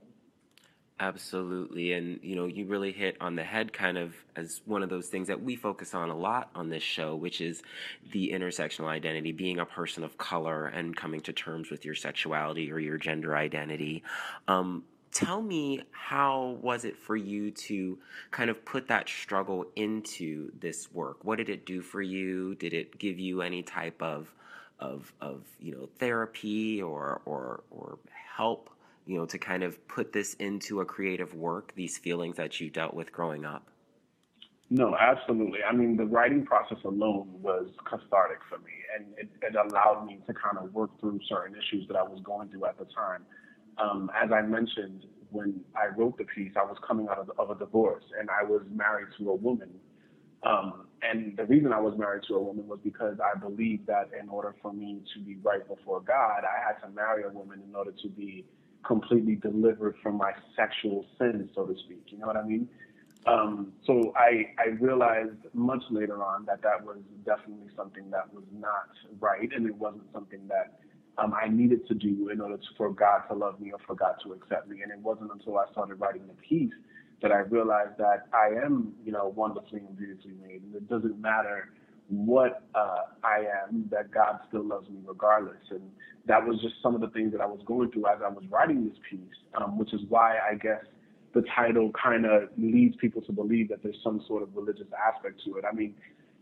[0.98, 1.92] Absolutely.
[1.92, 5.08] And, you know, you really hit on the head kind of as one of those
[5.08, 7.62] things that we focus on a lot on this show, which is
[8.14, 12.72] the intersectional identity, being a person of color and coming to terms with your sexuality
[12.72, 14.04] or your gender identity.
[14.48, 17.98] Um, tell me how was it for you to
[18.32, 22.74] kind of put that struggle into this work what did it do for you did
[22.74, 24.34] it give you any type of
[24.78, 27.98] of of you know therapy or or or
[28.36, 28.70] help
[29.06, 32.70] you know, to kind of put this into a creative work, these feelings that you
[32.70, 33.70] dealt with growing up?
[34.70, 35.60] No, absolutely.
[35.64, 40.20] I mean, the writing process alone was cathartic for me, and it, it allowed me
[40.26, 43.26] to kind of work through certain issues that I was going through at the time.
[43.78, 47.56] Um, as I mentioned, when I wrote the piece, I was coming out of, of
[47.56, 49.70] a divorce, and I was married to a woman.
[50.42, 54.10] Um, and the reason I was married to a woman was because I believed that
[54.20, 57.62] in order for me to be right before God, I had to marry a woman
[57.68, 58.46] in order to be
[58.86, 62.04] completely delivered from my sexual sins, so to speak.
[62.08, 62.68] You know what I mean?
[63.26, 68.44] Um, so I, I realized much later on that that was definitely something that was
[68.54, 70.80] not right, and it wasn't something that
[71.18, 73.96] um, I needed to do in order to, for God to love me or for
[73.96, 74.82] God to accept me.
[74.84, 76.74] And it wasn't until I started writing the piece
[77.22, 81.20] that I realized that I am, you know, wonderfully and beautifully made, and it doesn't
[81.20, 81.70] matter
[82.08, 85.58] what uh, I am, that God still loves me regardless.
[85.72, 85.82] And
[86.28, 88.44] that was just some of the things that I was going through as I was
[88.50, 90.84] writing this piece, um, which is why I guess
[91.34, 95.42] the title kind of leads people to believe that there's some sort of religious aspect
[95.46, 95.66] to it.
[95.70, 95.96] I mean,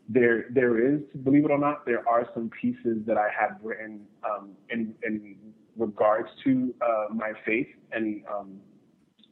[0.09, 4.01] there there is, believe it or not, there are some pieces that I have written
[4.23, 5.35] um, in in
[5.77, 8.59] regards to uh, my faith and um,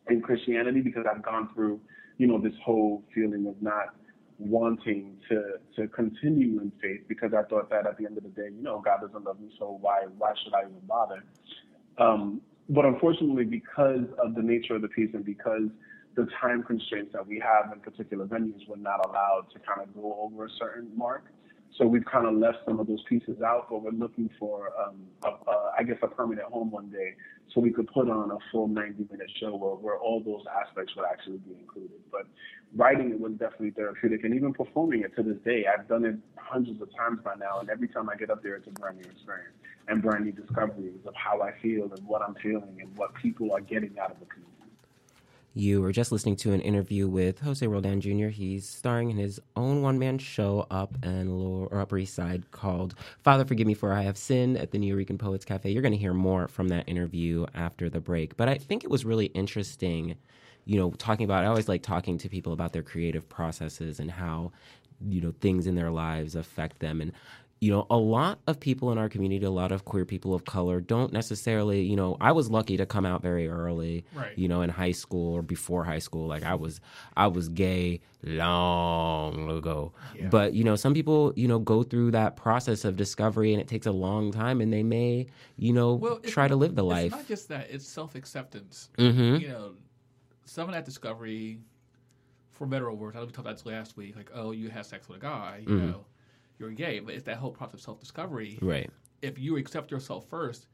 [0.09, 1.79] in Christianity because I've gone through,
[2.17, 3.95] you know, this whole feeling of not
[4.41, 8.29] wanting to to continue in faith because I thought that at the end of the
[8.29, 11.23] day, you know, God doesn't love me, so why why should I even bother?
[11.97, 15.69] Um, but unfortunately, because of the nature of the piece and because
[16.15, 19.93] the time constraints that we have in particular venues, we're not allowed to kind of
[19.93, 21.25] go over a certain mark.
[21.77, 24.97] So we've kind of left some of those pieces out, but we're looking for, um,
[25.23, 27.15] a, a, I guess, a permanent home one day
[27.53, 30.95] so we could put on a full 90 minute show where, where all those aspects
[30.95, 31.99] would actually be included.
[32.11, 32.27] But
[32.75, 36.15] writing it was definitely therapeutic, and even performing it to this day, I've done it
[36.37, 38.97] hundreds of times by now, and every time I get up there, it's a brand
[38.97, 39.55] new experience
[39.87, 43.51] and brand new discoveries of how I feel and what I'm feeling and what people
[43.53, 44.50] are getting out of the community.
[45.53, 48.27] You were just listening to an interview with Jose Roldan Jr.
[48.27, 52.51] He's starring in his own one man show up and lower or Upper East Side
[52.51, 55.69] called Father Forgive Me for I Have Sinned at the New Nuyorican Poets Cafe.
[55.69, 58.37] You're going to hear more from that interview after the break.
[58.37, 60.15] But I think it was really interesting,
[60.63, 64.09] you know, talking about, I always like talking to people about their creative processes and
[64.09, 64.53] how,
[65.05, 67.01] you know, things in their lives affect them.
[67.01, 67.11] And
[67.61, 70.45] you know, a lot of people in our community, a lot of queer people of
[70.45, 74.35] color don't necessarily, you know, I was lucky to come out very early, Right.
[74.35, 76.25] you know, in high school or before high school.
[76.27, 76.81] Like I was,
[77.15, 79.93] I was gay long ago.
[80.31, 83.67] But, you know, some people, you know, go through that process of discovery and it
[83.67, 86.89] takes a long time and they may, you know, Well, try to live the It's
[86.89, 87.11] life.
[87.11, 88.89] not just that; it's self acceptance.
[88.97, 89.73] hmm You know,
[90.45, 91.59] some of that discovery,
[92.49, 93.15] for better or worse.
[93.15, 94.15] I know we talked about this last week.
[94.15, 95.61] Like, oh, you had sex with a guy.
[95.67, 95.87] You Mm-hmm.
[95.91, 96.05] know,
[96.59, 96.99] you're gay.
[96.99, 98.59] But it's that whole process of self discovery.
[98.61, 98.89] Right.
[99.21, 100.67] If you accept yourself first,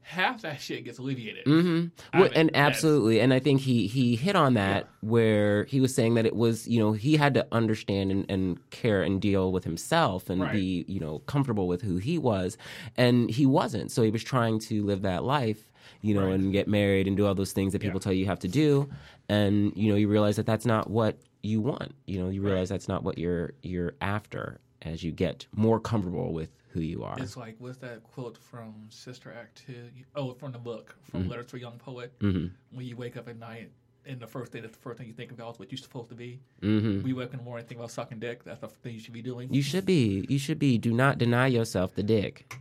[0.00, 1.44] half that shit gets alleviated.
[1.44, 5.94] hmm Well, and absolutely, and I think he he hit on that where he was
[5.94, 9.52] saying that it was you know he had to understand and, and care and deal
[9.52, 10.52] with himself and Right.
[10.52, 12.56] be you know comfortable with who he was,
[12.96, 13.90] and he wasn't.
[13.90, 16.34] So he was trying to live that life, you know, Right.
[16.40, 18.04] and get married and do all those things that people Yeah.
[18.04, 18.88] tell you you have to do,
[19.28, 21.94] and you know you realize that that's not what you want.
[22.06, 26.32] You know, you realize that's not what you're you're after as you get more comfortable
[26.32, 27.16] with who you are.
[27.18, 29.84] It's like what's that quote from Sister Act Two?
[30.14, 31.30] Oh, from the book from Mm-hmm.
[31.30, 32.12] Letters to a Young Poet.
[32.20, 33.70] When you wake up at night,
[34.06, 36.08] and the first day, that's the first thing you think about is what you're supposed
[36.10, 36.40] to be.
[36.62, 38.44] hmm When you wake up in the morning, and think about sucking dick.
[38.44, 39.52] That's the thing you should be doing.
[39.52, 40.24] You should be.
[40.28, 40.78] You should be.
[40.78, 42.58] Do not deny yourself the dick.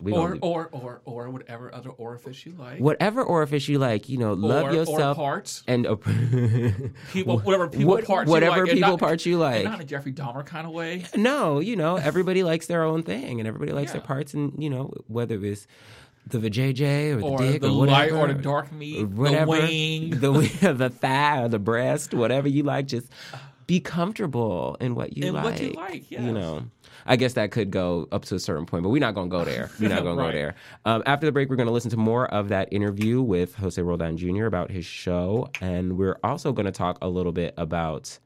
[0.00, 2.78] We or, or or or whatever other orifice you like.
[2.80, 5.62] whatever orifice you like, you know, love or, or yourself parts.
[5.68, 5.96] and uh,
[7.12, 8.30] People, whatever people what- parts.
[8.30, 9.64] whatever you like, people not- parts you like.
[9.64, 11.04] Not in a Jeffrey Dahmer kind of way.
[11.14, 14.70] no, you know, everybody likes their own thing, and everybody likes their parts, and you
[14.70, 15.66] know, whether it's
[16.26, 19.50] the vajayjay or the Or dick the or light or the dark meat, whatever, the
[19.50, 20.10] wing.
[20.10, 23.08] the the thigh or the breast, whatever you like, just
[23.66, 25.44] be comfortable in what you In like.
[25.44, 26.64] what you like, You know.
[27.06, 29.36] I guess that could go up to a certain point, but we're not going to
[29.36, 29.70] go there.
[29.80, 30.32] We're not going to Right.
[30.32, 30.54] go there.
[30.84, 33.80] Um, after the break, we're going to listen to more of that interview with Jose
[33.80, 34.46] Roldan Jr.
[34.46, 38.18] about his show, and we're also going to talk a little bit about.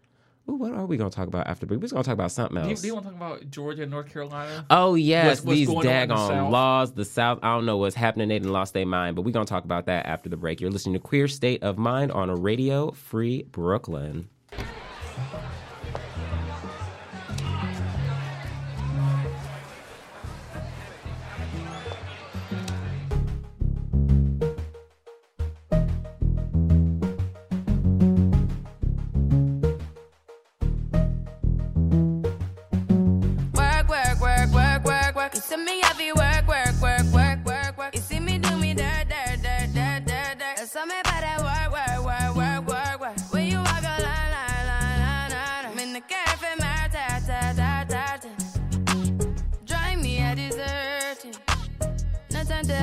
[0.49, 1.81] Ooh, what are we going to talk about after the break?
[1.83, 2.81] We're going to talk about something Do you, else.
[2.81, 4.65] do you want to talk about Georgia and North Carolina?
[4.71, 7.41] Oh yes, What's- what's these going on in the daggone laws, the South.
[7.43, 8.29] I don't know what's happening.
[8.29, 10.61] They done lost their mind, but we're gonna talk about that after the break.
[10.61, 14.29] You're listening to Queer State of Mind on a Radio Free Brooklyn.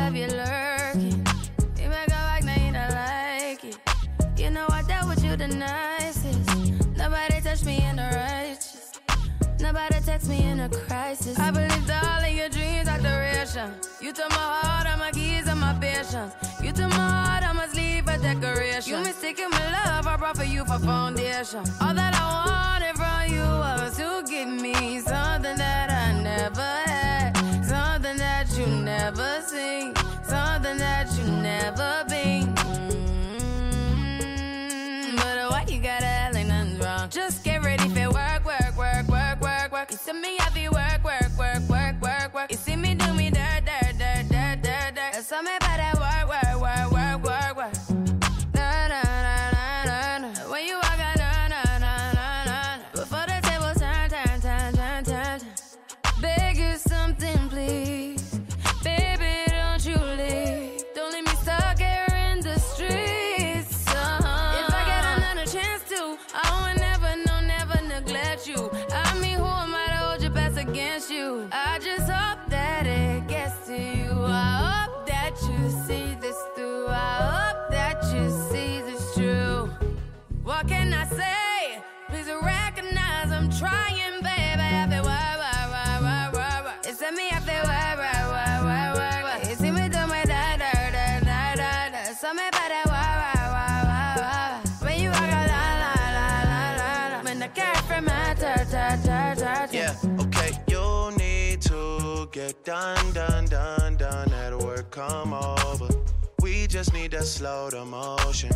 [0.04, 1.26] Have you lurking.
[1.80, 3.78] You make a like, now you don't like it.
[4.38, 6.50] You know I dealt with you the nicest.
[6.98, 8.92] Nobody touched me in the righteous.
[9.62, 11.40] Nobody text me in a crisis.
[11.40, 13.72] I believed all of your dreams are duration.
[14.02, 16.34] You took my heart, all my keys, and my patience.
[16.62, 18.92] You took my heart, I must leave a decoration.
[18.92, 21.64] You mistaken my love, I brought for you for foundation.
[21.80, 27.38] All that I wanted from you was to give me something that I never had,
[27.64, 29.43] something that you never
[29.92, 32.54] something that you never been.
[33.84, 37.10] Mm, But why you gotta act like nothing's wrong?
[37.10, 37.43] Just
[102.34, 104.34] get done, done, done, done.
[104.34, 105.88] At work, come over.
[106.42, 108.52] We just need to slow the motion.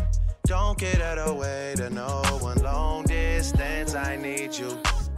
[0.46, 2.58] Don't get out of way to no one.
[2.60, 4.70] Long distance, I need you.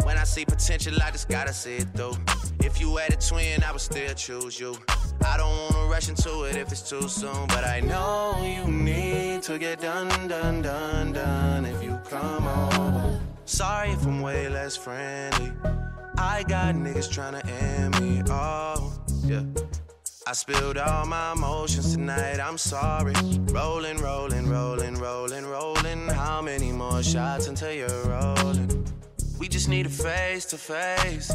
[0.05, 2.17] When I see potential, I just gotta see it through.
[2.63, 4.77] If you had a twin, I would still choose you.
[5.25, 9.43] I don't wanna rush into it if it's too soon, but I know you need
[9.45, 11.65] to get done, done, done, done.
[11.65, 15.51] If you come over, sorry if I'm way less friendly.
[16.21, 18.23] I got niggas tryna end me.
[18.31, 18.99] off.
[19.25, 19.43] yeah.
[20.27, 23.15] I spilled all my emotions tonight, I'm sorry.
[23.51, 26.09] Rolling, rolling, rolling, rolling, rolling.
[26.09, 28.87] How many more shots until you're rolling?
[29.39, 31.35] We just need a face to face.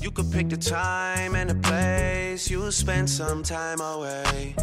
[0.00, 2.50] You could pick the time and the place.
[2.50, 4.56] You'll spend some time away.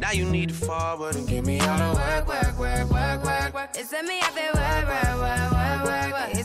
[0.00, 3.54] Now you need to forward and give me all the work, work, work, work, work,
[3.54, 3.70] work.
[3.76, 6.36] You send me up there, work, work, work, work, work, work.
[6.36, 6.42] You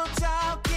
[0.00, 0.69] People talking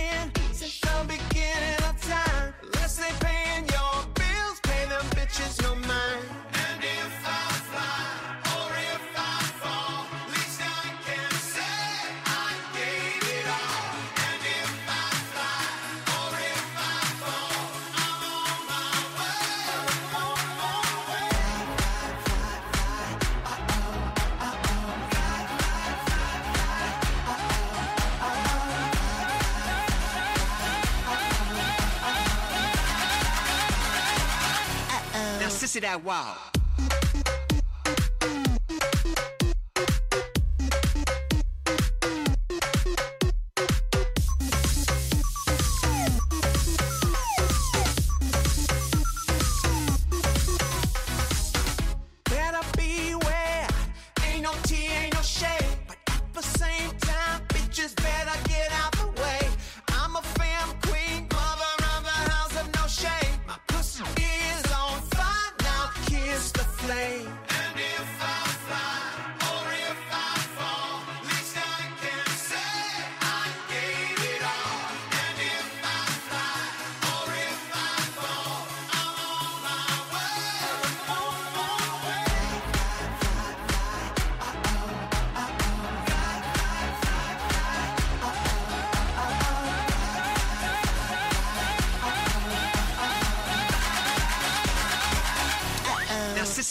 [35.73, 36.42] Sissy that wow.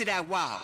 [0.04, 0.61] That wow.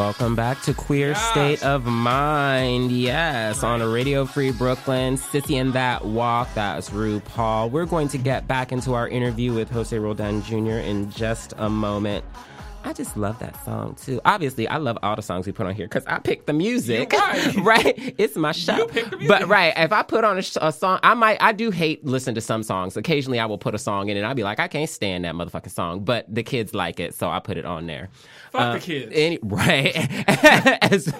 [0.00, 2.90] Welcome back to Queer State of Mind.
[2.90, 6.48] Yes, on a Radio Free Brooklyn, Sissy and That Walk.
[6.54, 7.70] That's RuPaul.
[7.70, 10.78] We're going to get back into our interview with Jose Roldan Jr.
[10.78, 12.24] in just a moment.
[12.82, 14.20] I just love that song too.
[14.24, 17.12] Obviously, I love all the songs we put on here because I pick the music.
[17.12, 17.56] Right.
[17.62, 18.14] right?
[18.18, 18.86] It's my show.
[18.86, 19.28] picked the music.
[19.38, 21.36] But right, if I put on a, a song, I might.
[21.40, 22.96] I do hate listen to some songs.
[22.96, 25.34] Occasionally, I will put a song in and I'll be like, I can't stand that
[25.34, 26.04] motherfucking song.
[26.04, 28.08] But the kids like it, so I put it on there.
[28.52, 29.12] Fuck Uh, the kids.
[29.14, 29.92] Any, right.
[30.90, 31.12] As-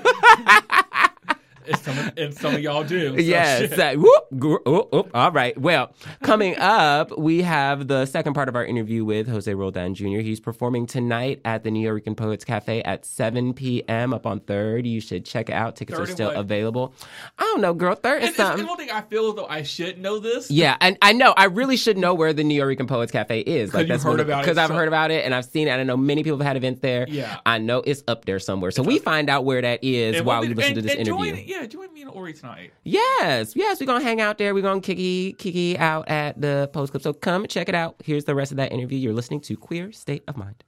[1.71, 3.11] and, some, and some of y'all do.
[3.15, 3.71] So yes.
[3.77, 4.25] that- whoop,
[4.67, 5.57] oh, oh, all right.
[5.59, 5.93] Well,
[6.23, 10.19] coming up, we have the second part of our interview with Jose Roldan Jr.
[10.19, 14.13] He's performing tonight at the Nuyorican Poets Cafe at 7 p.m.
[14.13, 14.87] up on 3rd.
[14.89, 15.77] You should check it out.
[15.77, 16.37] Tickets are still what?
[16.37, 16.95] available.
[17.39, 17.95] I don't know, girl.
[17.95, 18.67] Third And is something.
[18.67, 20.51] one thing I feel as though I should know this.
[20.51, 23.71] Yeah, and I know I really should know where the Nuyorican Poets Cafe is.
[23.71, 25.71] 'Cause you've heard about it, because I've so- heard about it and I've seen it.
[25.71, 27.07] And I know many people have had events there.
[27.09, 27.39] Yeah.
[27.47, 28.71] I know it's up there somewhere.
[28.71, 31.35] So we find out where that is And while we listen to this and interview.
[31.35, 32.73] Join, yeah, join me and Ori tonight.
[32.85, 34.55] Yes, yes, we're gonna hang out there.
[34.55, 37.03] We're gonna kiki kiki out at the Post Club.
[37.03, 37.97] So come check it out.
[38.05, 38.99] Here's the rest of that interview.
[38.99, 40.65] You're listening to Queer State of Mind.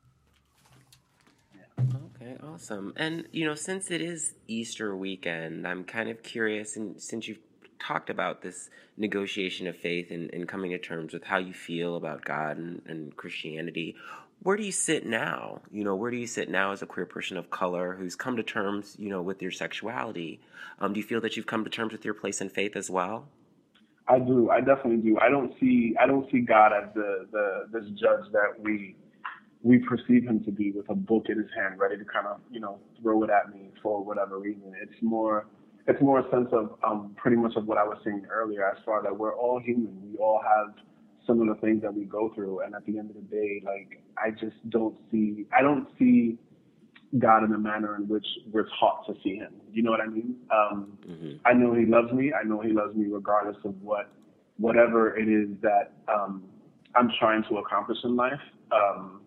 [1.78, 2.92] Okay, awesome.
[2.96, 7.38] And you know, since it is Easter weekend, I'm kind of curious, and since you've
[7.78, 11.96] talked about this negotiation of faith and, and coming to terms with how you feel
[11.96, 13.96] about God and, and Christianity,
[14.42, 15.60] where do you sit now?
[15.70, 18.36] You know, where do you sit now as a queer person of color who's come
[18.36, 20.40] to terms, you know, with your sexuality?
[20.80, 22.90] Um, do you feel that you've come to terms with your place in faith as
[22.90, 23.28] well?
[24.08, 24.50] I do.
[24.50, 25.16] I definitely do.
[25.20, 25.94] I don't see.
[26.00, 28.96] I don't see God as the the this judge that we
[29.62, 32.40] we perceive him to be with a book in his hand, ready to kind of
[32.50, 34.72] you know throw it at me for whatever reason.
[34.82, 35.46] It's more.
[35.88, 38.78] It's more a sense of um, pretty much of what I was saying earlier, as
[38.84, 39.96] far that we're all human.
[40.12, 40.74] We all have
[41.26, 44.30] similar things that we go through, and at the end of the day, like I
[44.30, 45.46] just don't see.
[45.56, 46.38] I don't see
[47.18, 49.52] God in the manner in which we're taught to see Him.
[49.72, 50.36] You know what I mean?
[50.50, 50.98] Um,
[51.44, 52.32] I know He loves me.
[52.32, 54.08] I know He loves me regardless of what,
[54.56, 56.44] whatever it is that um,
[56.94, 58.40] I'm trying to accomplish in life.
[58.70, 59.20] Um,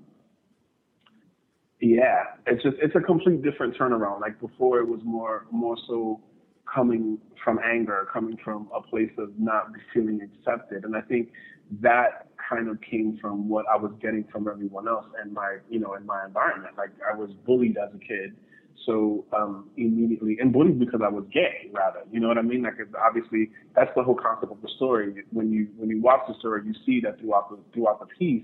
[1.81, 4.21] yeah, it's just it's a complete different turnaround.
[4.21, 6.21] Like before, it was more more so
[6.73, 11.29] coming from anger, coming from a place of not feeling accepted, and I think
[11.81, 15.79] that kind of came from what I was getting from everyone else and my you
[15.79, 16.75] know in my environment.
[16.77, 18.35] Like I was bullied as a kid,
[18.85, 22.01] so um, immediately and bullied because I was gay, rather.
[22.11, 22.63] You know what I mean?
[22.63, 25.23] Like obviously that's the whole concept of the story.
[25.31, 28.43] When you when you watch the story, you see that throughout the throughout the piece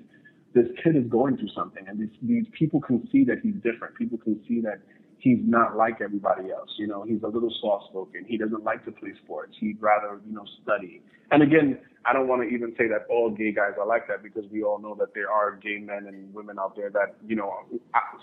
[0.53, 3.95] this kid is going through something and these, these people can see that he's different.
[3.95, 4.79] People can see that
[5.21, 6.69] he's not like everybody else.
[6.77, 8.25] You know, he's a little soft spoken.
[8.27, 9.53] He doesn't like to play sports.
[9.59, 11.01] He'd rather, you know, study.
[11.31, 14.23] And again, I don't want to even say that all gay guys are like that
[14.23, 17.35] because we all know that there are gay men and women out there that, you
[17.35, 17.53] know,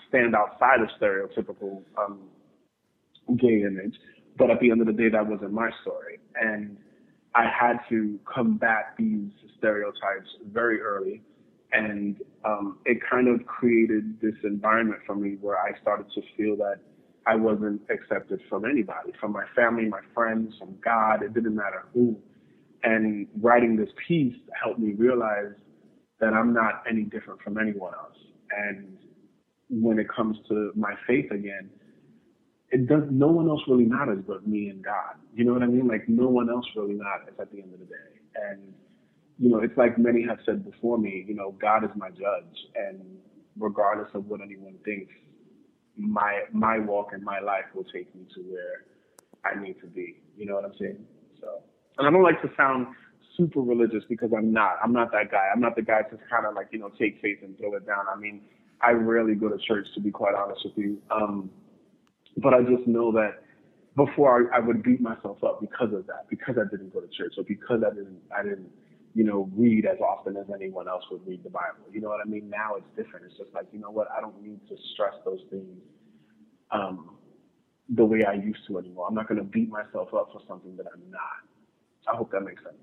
[0.08, 2.18] stand outside of stereotypical um,
[3.36, 3.94] gay image.
[4.36, 6.18] But at the end of the day, that wasn't my story.
[6.34, 6.76] And
[7.34, 11.22] I had to combat these stereotypes very early
[11.72, 16.56] and um, it kind of created this environment for me where I started to feel
[16.56, 16.76] that
[17.26, 21.22] I wasn't accepted from anybody, from my family, my friends, from God.
[21.22, 22.16] It didn't matter who.
[22.82, 25.52] And writing this piece helped me realize
[26.20, 28.16] that I'm not any different from anyone else.
[28.50, 28.96] And
[29.68, 31.68] when it comes to my faith again,
[32.70, 33.02] it does.
[33.10, 35.14] No one else really matters but me and God.
[35.34, 35.86] You know what I mean?
[35.88, 38.20] Like no one else really matters at the end of the day.
[38.50, 38.72] And
[39.38, 42.56] you know, it's like many have said before me, you know, God is my judge
[42.74, 43.00] and
[43.58, 45.12] regardless of what anyone thinks,
[45.96, 48.84] my my walk and my life will take me to where
[49.44, 50.16] I need to be.
[50.36, 50.98] You know what I'm saying?
[51.40, 51.62] So
[51.98, 52.88] and I don't like to sound
[53.36, 54.76] super religious because I'm not.
[54.82, 55.48] I'm not that guy.
[55.52, 57.86] I'm not the guy to kind of like, you know, take faith and throw it
[57.86, 58.06] down.
[58.12, 58.42] I mean,
[58.80, 60.98] I rarely go to church to be quite honest with you.
[61.10, 61.50] Um
[62.36, 63.42] but I just know that
[63.96, 67.08] before I, I would beat myself up because of that, because I didn't go to
[67.08, 68.70] church or because I didn't I didn't
[69.14, 71.84] you know, read as often as anyone else would read the Bible.
[71.92, 72.48] You know what I mean?
[72.50, 73.26] Now it's different.
[73.26, 74.08] It's just like, you know what?
[74.16, 75.80] I don't need to stress those things
[76.70, 77.16] um,
[77.88, 79.06] the way I used to anymore.
[79.08, 82.12] I'm not going to beat myself up for something that I'm not.
[82.12, 82.76] I hope that makes sense.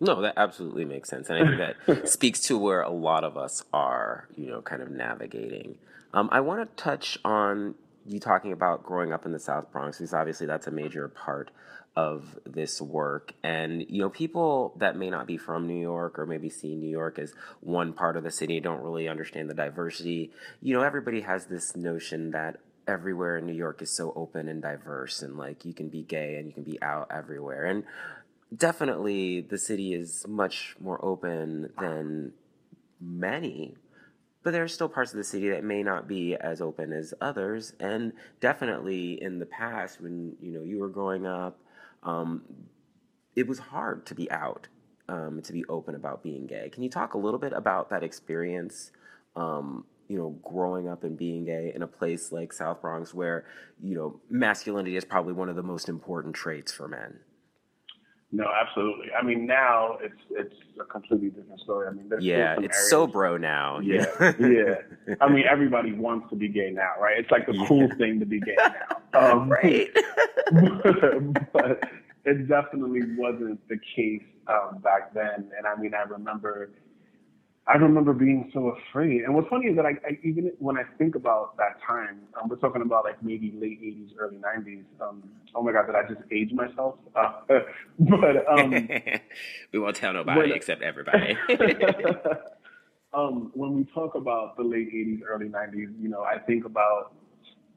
[0.00, 3.36] No, that absolutely makes sense, and I think that speaks to where a lot of
[3.36, 5.78] us are, you know, kind of navigating.
[6.12, 9.98] Um, I want to touch on you talking about growing up in the South Bronx,
[9.98, 11.52] because obviously that's a major part
[11.94, 13.32] of this work.
[13.42, 16.88] And, you know, people that may not be from New York or maybe see New
[16.88, 20.30] York as one part of the city don't really understand the diversity.
[20.60, 24.62] You know, everybody has this notion that everywhere in New York is so open and
[24.62, 27.66] diverse and like you can be gay and you can be out everywhere.
[27.66, 27.84] And
[28.56, 32.32] definitely the city is much more open than
[33.00, 33.74] many
[34.42, 37.14] but there are still parts of the city that may not be as open as
[37.20, 41.58] others and definitely in the past when you know you were growing up
[42.02, 42.42] um,
[43.36, 44.68] it was hard to be out
[45.08, 46.70] um, to be open about being gay.
[46.70, 48.92] Can you talk a little bit about that experience
[49.36, 53.46] um, you know growing up and being gay in a place like south bronx where
[53.82, 57.18] you know masculinity is probably one of the most important traits for men
[58.34, 59.08] No, absolutely.
[59.12, 61.86] I mean, now it's it's a completely different story.
[61.86, 63.78] I mean, there's Yeah, it's areas- so bro now.
[63.80, 64.06] Yeah,
[64.40, 65.16] yeah.
[65.20, 67.18] I mean, everybody wants to be gay now, right?
[67.18, 68.96] It's like the cool thing to be gay now.
[69.14, 69.90] Um, right.
[71.52, 71.84] but
[72.24, 75.50] it definitely wasn't the case um, back then.
[75.56, 76.70] And I mean, I remember,
[77.66, 79.22] I remember being so afraid.
[79.22, 82.48] And what's funny is that I, I even when I think about that time, um,
[82.48, 84.84] we're talking about like maybe late '80s, early '90s.
[85.00, 85.22] Um,
[85.54, 86.96] oh my God, did I just age myself?
[87.14, 87.32] Uh,
[87.98, 88.88] but um,
[89.72, 91.36] we won't tell nobody when- except everybody.
[93.14, 97.14] um, when we talk about the late '80s, early '90s, you know, I think about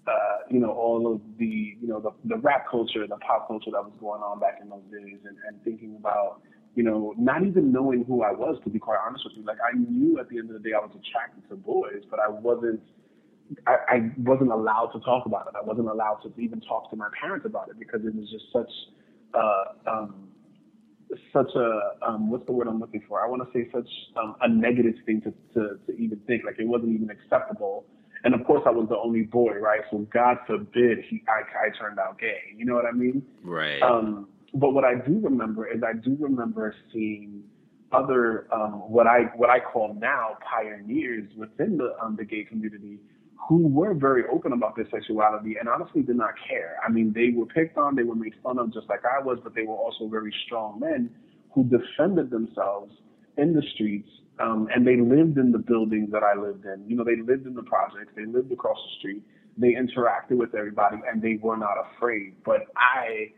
[0.07, 3.69] uh, you know all of the you know the, the rap culture, the pop culture
[3.69, 6.41] that was going on back in those days, and, and thinking about
[6.75, 8.59] you know not even knowing who I was.
[8.63, 10.75] To be quite honest with you, like I knew at the end of the day
[10.75, 12.81] I was attracted to boys, but I wasn't.
[13.67, 15.53] I, I wasn't allowed to talk about it.
[15.55, 18.45] I wasn't allowed to even talk to my parents about it because it was just
[18.51, 18.71] such
[19.35, 20.29] uh, um,
[21.31, 23.23] such a um, what's the word I'm looking for?
[23.23, 26.43] I want to say such um, a negative thing to, to to even think.
[26.45, 27.85] Like it wasn't even acceptable.
[28.23, 29.81] And of course, I was the only boy, right?
[29.91, 32.39] So God forbid he I, I turned out gay.
[32.57, 33.23] You know what I mean?
[33.43, 33.81] right.
[33.81, 37.43] Um, but what I do remember is I do remember seeing
[37.91, 42.99] other um, what I what I call now pioneers within the um, the gay community
[43.47, 46.77] who were very open about their sexuality and honestly did not care.
[46.85, 49.37] I mean, they were picked on, they were made fun of just like I was,
[49.43, 51.11] but they were also very strong men
[51.53, 52.91] who defended themselves
[53.37, 56.83] in the streets um, and they lived in the buildings that I lived in.
[56.87, 59.23] You know, they lived in the projects, they lived across the street,
[59.57, 62.35] they interacted with everybody, and they were not afraid.
[62.43, 63.31] But I,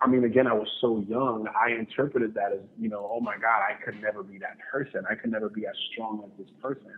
[0.00, 1.48] I mean, again, I was so young.
[1.60, 5.02] I interpreted that as, you know, oh my God, I could never be that person.
[5.10, 6.92] I could never be as strong as this person.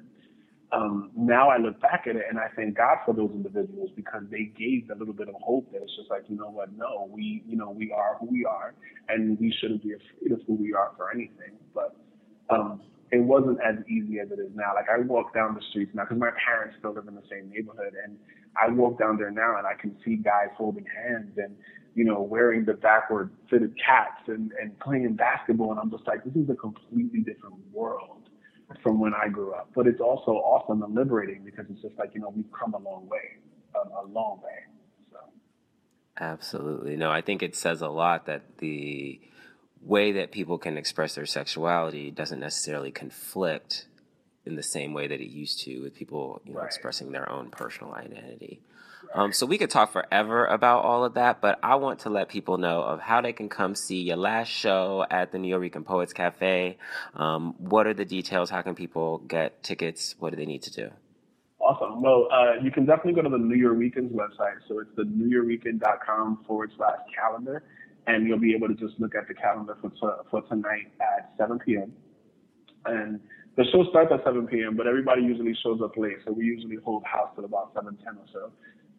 [0.73, 4.23] Um, now I look back at it and I thank God for those individuals because
[4.31, 7.09] they gave a little bit of hope that it's just like, you know what, no,
[7.11, 8.75] we, you know, we are who we are
[9.09, 11.59] and we shouldn't be afraid of who we are for anything.
[11.75, 11.97] But,
[12.51, 12.83] um,
[13.13, 14.73] it wasn't as easy as it is now.
[14.75, 17.51] Like I walk down the streets now because my parents still live in the same
[17.51, 18.17] neighborhood, and
[18.55, 21.57] I walk down there now and I can see guys holding hands and
[22.01, 26.25] you know wearing the backward fitted caps and and playing basketball, and I'm just like,
[26.25, 28.23] this is a completely different world
[28.83, 29.69] from when I grew up.
[29.75, 32.79] But it's also awesome and liberating because it's just like you know we've come a
[32.79, 33.27] long way,
[33.75, 34.61] a, a long way.
[35.13, 35.19] So
[36.19, 36.97] Absolutely.
[36.97, 39.21] No, I think it says a lot that the
[39.83, 43.87] way that people can express their sexuality doesn't necessarily conflict
[44.47, 46.67] in the same way that it used to with people, you know, Right.
[46.67, 48.63] expressing their own personal identity.
[49.13, 52.29] Um, so we could talk forever about all of that, but I want to let
[52.29, 56.13] people know of how they can come see your last show at the Nuyorican Poets
[56.13, 56.79] Cafe.
[57.15, 58.51] Um, what are the details?
[58.51, 60.15] How can people get tickets?
[60.21, 60.91] What do they need to do?
[61.59, 62.01] Awesome.
[62.03, 64.59] Well, uh, you can definitely go to the Nuyorican's website.
[64.69, 67.65] So it's the nuyorican.com forward slash calendar.
[68.07, 71.33] And you'll be able to just look at the calendar for, t- for tonight at
[71.37, 71.93] 7 p.m.
[72.87, 73.21] And
[73.57, 76.17] the show starts at 7 p.m., but everybody usually shows up late.
[76.25, 78.53] So we usually hold house till about 7, 10 or so.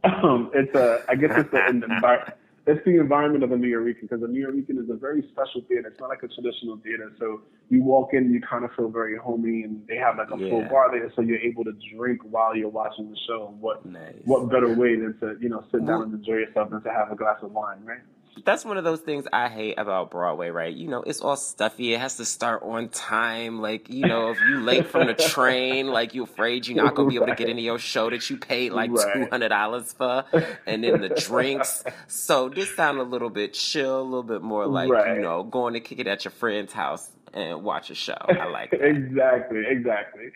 [0.03, 2.33] Um, it's a, I guess it's the, envi-
[2.67, 5.87] it's the environment of a Nuyorican because the Nuyorican is a very special theater.
[5.89, 7.11] It's not like a traditional theater.
[7.19, 10.37] So you walk in, you kind of feel very homey, and they have like a
[10.37, 13.47] full bar there, so you're able to drink while you're watching the show.
[13.49, 14.15] And what Nice.
[14.25, 17.11] what better way than to you know sit down and enjoy yourself than to have
[17.11, 18.01] a glass of wine, right?
[18.45, 20.73] That's one of those things I hate about Broadway, right?
[20.73, 21.93] You know, it's all stuffy.
[21.93, 23.61] It has to start on time.
[23.61, 27.09] Like, you know, if you late from the train, like you're afraid you're not gonna
[27.09, 30.23] be able to get into your show that you paid like two hundred dollars for,
[30.65, 31.83] and then the drinks.
[32.07, 35.15] So this sound a little bit chill, a little bit more like Right.
[35.15, 38.17] you know, going to kick it at your friend's house and watch a show.
[38.27, 38.81] I like that.
[38.83, 40.29] exactly, exactly.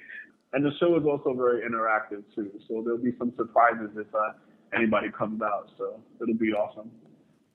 [0.54, 2.52] And the show is also very interactive too.
[2.68, 4.32] So there'll be some surprises if uh,
[4.74, 5.70] anybody comes out.
[5.78, 6.90] So it'll be awesome.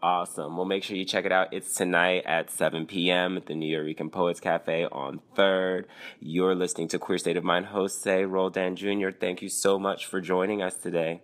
[0.02, 0.56] Awesome.
[0.56, 1.52] Well, make sure you check it out.
[1.52, 3.36] It's tonight at 7 p.m.
[3.36, 5.84] at the Nuyorican Poets Cafe on 3rd.
[6.20, 9.10] You're listening to Queer State of Mind Jose Roldan Jr.
[9.10, 11.20] Thank you so much for joining us today.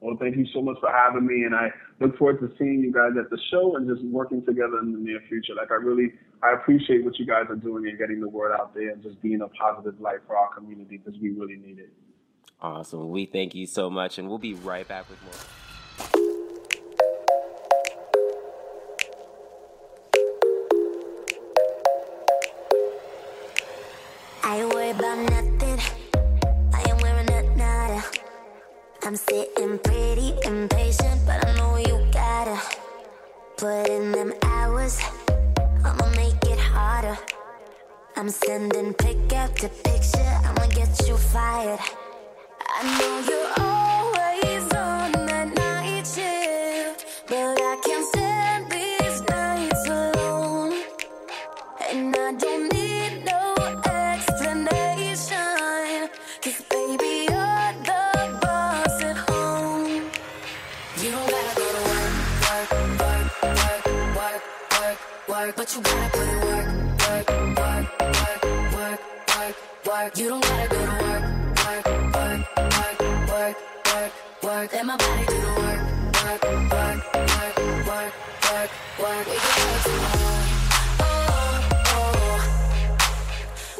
[0.00, 2.92] Well, thank you so much for having me, and I look forward to seeing you
[2.92, 5.54] guys at the show and just working together in the near future.
[5.54, 6.12] Like I really,
[6.42, 9.20] I appreciate what you guys are doing and getting the word out there and just
[9.20, 11.92] being a positive light for our community because we really need it.
[12.62, 13.10] Awesome.
[13.10, 15.69] We thank you so much, and we'll be right back with more.
[25.00, 25.80] About nothing.
[26.74, 28.04] I am wearing a nada.
[29.02, 32.60] I'm sitting pretty impatient, but I know you gotta
[33.56, 35.00] put in them hours.
[35.86, 37.16] I'ma make it harder.
[38.16, 40.32] I'm sending pick after picture.
[40.44, 41.80] I'ma get you fired.
[42.76, 44.09] I know you're always
[65.70, 66.66] But you gotta put in work,
[66.98, 68.26] work, work, work,
[68.74, 69.00] work,
[69.36, 69.54] work,
[69.86, 70.18] work.
[70.18, 71.24] You don't gotta go to work,
[71.62, 72.98] work, work, work,
[73.30, 73.56] work,
[73.86, 74.12] work,
[74.42, 74.72] work.
[74.72, 75.82] Let my body do the work,
[76.24, 76.42] work,
[76.72, 78.12] work, work, work,
[78.50, 79.26] work, work.
[79.30, 80.42] We can work tomorrow.
[81.02, 82.38] Oh, oh.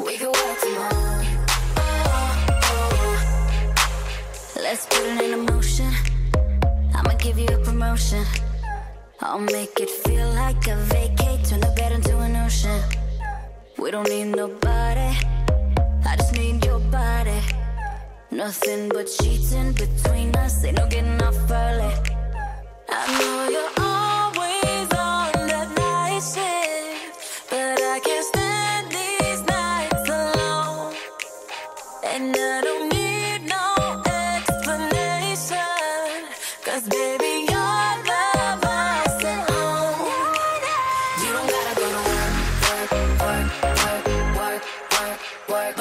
[0.04, 1.24] We can work tomorrow.
[1.76, 1.90] Oh,
[2.62, 3.18] oh.
[4.62, 5.92] Let's put it in motion.
[6.94, 8.24] I'ma give you a promotion.
[9.22, 9.90] I'll make it
[10.20, 12.80] feel like a vacate, turn the bed into an ocean.
[13.78, 15.10] We don't need nobody,
[16.10, 17.40] I just need your body.
[18.30, 21.92] Nothing but sheets in between us, ain't no getting off early.
[22.88, 23.89] I know you're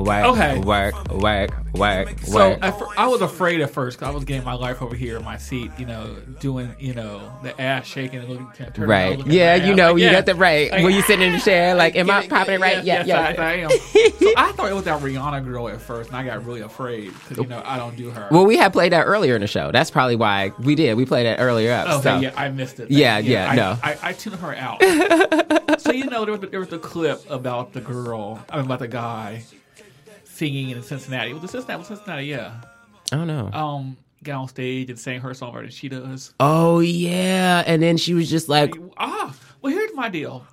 [0.00, 0.58] work, Okay.
[0.60, 2.58] work, work, work, So work.
[2.62, 5.24] at I was afraid at first because I was getting my life over here in
[5.24, 8.88] my seat, you know, doing, you know, the ass shaking and looking, turning around,
[9.18, 9.26] Right.
[9.26, 9.76] Yeah, you ass.
[9.76, 10.12] know, Like, you yeah.
[10.12, 10.70] got the right.
[10.70, 12.84] Like, When you sitting in the chair, like, am I popping it right?
[12.84, 13.44] Yes, Yeah, yes, yeah.
[13.44, 13.70] I, I am.
[13.70, 17.12] so I thought it was that Rihanna girl at first, and I got really afraid
[17.14, 18.28] because you know I don't do her.
[18.30, 19.70] Well, we had played that earlier in the show.
[19.72, 20.96] That's probably why we did.
[20.96, 21.88] We played that earlier up.
[21.88, 22.18] Okay, so.
[22.20, 22.90] yeah, I missed it.
[22.90, 23.78] Yeah, yeah, I, no.
[23.82, 24.82] I, I tuned her out.
[25.80, 28.78] so you know, there was there was a clip about the girl, I mean, about
[28.80, 29.42] the guy
[30.40, 31.34] singing in Cincinnati.
[31.34, 31.78] Was it Cincinnati?
[31.78, 32.24] Was Cincinnati?
[32.24, 32.60] Yeah.
[33.12, 33.50] I don't know.
[33.52, 36.32] Um, got on stage and sang her song better than she does.
[36.40, 40.46] Oh yeah, and then she was just like, Ah, well, here's my deal.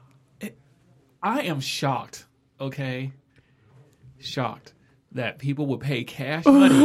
[1.23, 2.25] I am shocked.
[2.59, 3.11] Okay,
[4.19, 4.73] shocked
[5.13, 6.75] that people would pay cash money,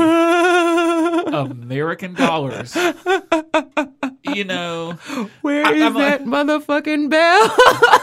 [1.32, 2.76] American dollars.
[4.24, 4.92] You know,
[5.42, 7.56] "Where I- is I'm like- that motherfucking bell?"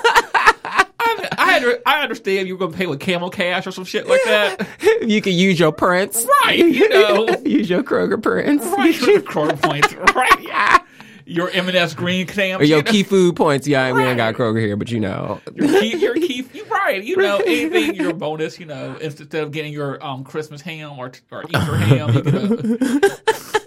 [1.59, 4.21] I, I, under- I understand you're gonna pay with camel cash or some shit like
[4.25, 4.67] that.
[5.01, 7.27] you can use your prints, Right, you know.
[7.45, 9.93] use your Kroger prints, Right, your Kroger points.
[10.15, 10.79] Right, yeah.
[11.25, 12.63] Your M&S green stamps.
[12.63, 12.91] or your you know.
[12.91, 13.67] key food points.
[13.67, 14.35] Yeah, we ain't got Right.
[14.35, 17.03] Kroger here, but you know, Your key, your key, you right.
[17.03, 18.59] You know, anything your bonus.
[18.59, 23.58] You know, instead of getting your um Christmas ham or, or Easter ham, you uh,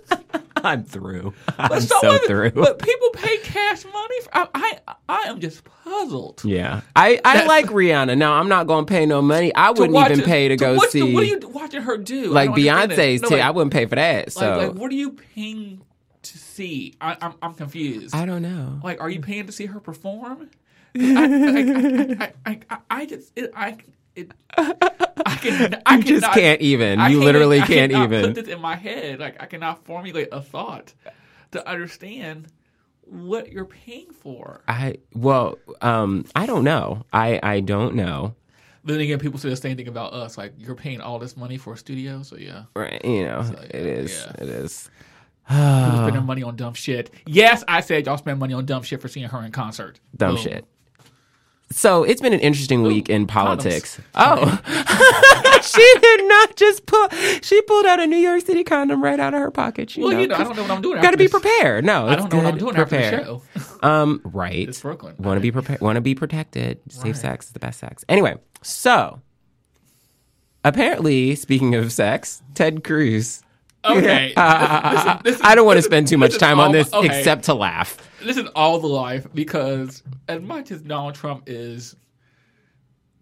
[0.64, 1.34] I'm through.
[1.58, 2.52] I'm so through.
[2.52, 4.20] But people pay cash money.
[4.22, 6.42] For, I, I I am just puzzled.
[6.44, 8.16] yeah, I I like Rihanna.
[8.16, 9.54] Now I'm not gonna pay no money.
[9.54, 12.30] I wouldn't even it- pay to go what, see What are you watching her do?
[12.30, 13.22] I like don't Beyonce's.
[13.22, 14.32] No, I wouldn't pay for that.
[14.32, 15.82] So like, like, what are you paying
[16.22, 16.94] to see?
[17.00, 18.14] I, I'm I'm confused.
[18.14, 18.80] I don't know.
[18.82, 20.50] Like, are you paying to see her perform?
[20.94, 23.78] I, I, I, I, I, I just, it, I,
[24.16, 27.00] it, I can, I You just cannot- can't even.
[27.00, 28.34] I You can't- literally I can't even.
[28.34, 30.92] Put this in my head, like I cannot formulate a thought
[31.52, 32.48] to understand
[33.02, 34.62] what you're paying for.
[34.68, 37.04] I well, um, I don't know.
[37.12, 38.34] I I don't know.
[38.84, 40.36] Then again, people say the same thing about us.
[40.38, 43.04] Like you're paying all this money for a studio, so yeah, Right?
[43.04, 44.12] You know, like, it is.
[44.26, 44.42] yeah.
[44.42, 44.90] It is.
[45.48, 47.10] people spending money on dumb shit.
[47.26, 50.00] Yes, I said y'all spend money on dumb shit for seeing her in concert.
[50.16, 50.42] Dumb Boom.
[50.44, 50.64] shit.
[51.72, 53.98] So it's been an interesting week in politics.
[54.14, 54.60] condoms.
[54.64, 57.08] Oh, she did not just pull.
[57.42, 59.96] She pulled out a New York City condom right out of her pocket.
[59.96, 61.00] You Well, know, you know, I don't know what I'm doing.
[61.02, 61.84] Got to be prepared.
[61.84, 62.60] No, I don't know what I'm good.
[62.60, 63.20] doing Prepare.
[63.20, 63.42] after the show.
[63.82, 64.68] Um, right.
[64.68, 65.16] It's Brooklyn.
[65.18, 65.80] Want to be prepared.
[65.80, 66.78] Want to be protected.
[66.88, 67.16] Safe Right.
[67.16, 68.04] sex is the best sex.
[68.08, 69.20] Anyway, so
[70.64, 73.42] apparently, speaking of sex, Ted Cruz.
[73.84, 74.32] Okay.
[74.36, 77.06] This is- this is- I don't want to spend too much time on this okay.
[77.18, 77.96] except to laugh.
[78.24, 81.96] This is all the life because as much as Donald Trump is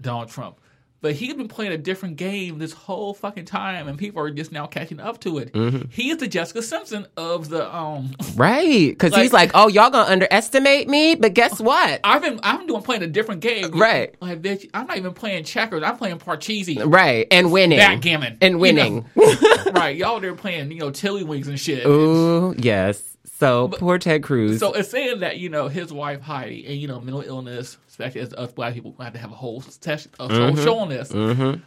[0.00, 0.58] Donald Trump,
[1.02, 4.52] but he's been playing a different game this whole fucking time, and people are just
[4.52, 5.50] now catching up to it.
[5.54, 5.88] Mm-hmm.
[5.90, 8.10] He is the Jessica Simpson of the um.
[8.34, 8.90] Right.
[8.90, 11.14] Because he's Like- like, oh, y'all to underestimate me?
[11.14, 12.00] But guess what?
[12.04, 13.70] I've been I'm doing playing a different game.
[13.78, 14.14] Right.
[14.20, 15.82] Like bitch, I'm not even playing checkers.
[15.82, 16.82] I'm playing Parcheesi.
[16.84, 17.26] Right.
[17.30, 17.78] And winning.
[17.78, 18.36] Backgammon.
[18.42, 19.06] And You winning.
[19.16, 19.34] know.
[19.72, 19.96] right.
[19.96, 21.86] Y'all there playing, you know, tiddlywinks and shit.
[21.86, 23.02] Ooh, yes.
[23.40, 24.58] So poor Ted Cruz.
[24.60, 28.20] So it's saying that you know his wife Heidi and you know mental illness, especially
[28.20, 30.62] as us black people, we have to have a whole session, a Mm-hmm.
[30.62, 31.10] show on this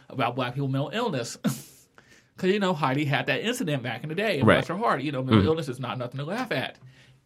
[0.08, 1.36] about black people mental illness.
[2.36, 4.56] Because you know Heidi had that incident back in the day, and Right.
[4.56, 6.76] bless her heart, you know mental illness is not nothing to laugh at.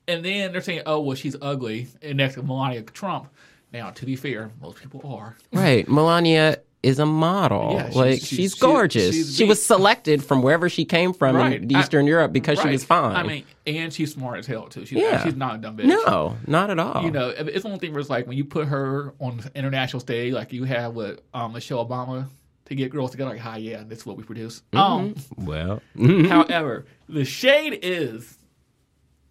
[0.07, 3.29] And then they're saying, oh well, she's ugly, and next to Melania Trump.
[3.73, 5.35] Now, to be fair, most people are.
[5.53, 5.89] right.
[5.89, 7.73] Melania is a model.
[7.73, 9.15] Yeah, she's- like she's- she's, she- gorgeous.
[9.15, 11.61] she's she was selected from wherever she came from Right.
[11.63, 13.17] in I- Eastern Europe because she was fine.
[13.17, 14.87] I mean, and she's smart as hell too.
[14.87, 15.23] She's, Yeah.
[15.25, 15.87] she's not a dumb bitch.
[15.87, 17.03] no, not at all.
[17.03, 20.01] You know, it's one thing where it's like when you put her on the international
[20.01, 22.27] stage, like you have with um, Michelle Obama
[22.67, 24.63] to get girls together, like, hi, yeah, this is what we produce.
[24.75, 25.81] Um, well,
[26.29, 28.37] however, the shade is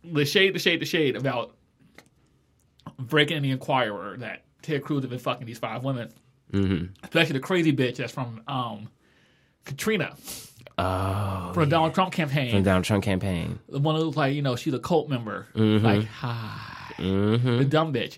[0.03, 1.55] the shade, the shade, the shade about
[2.99, 6.11] breaking in the Enquirer that Ted Cruz had been fucking these five women,
[6.53, 6.85] Mm-hmm.
[7.03, 8.89] especially the crazy bitch that's from um,
[9.65, 10.15] Katrina
[10.77, 12.51] oh, from the Donald Trump campaign.
[12.51, 13.59] from Donald Trump campaign.
[13.69, 15.47] The one who's like, you know, she's a cult member.
[15.55, 16.93] Like, hi.
[16.97, 17.57] Mm-hmm.
[17.57, 18.17] The dumb bitch.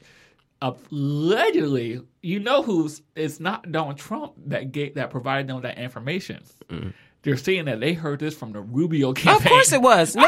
[0.61, 6.43] Allegedly, you know who's it's not Donald Trump that gave that provided them that information.
[7.21, 9.39] They're saying that they heard this from the Rubio campaign.
[9.41, 9.45] Mm.
[9.45, 10.15] Of course it was.
[10.15, 10.23] No.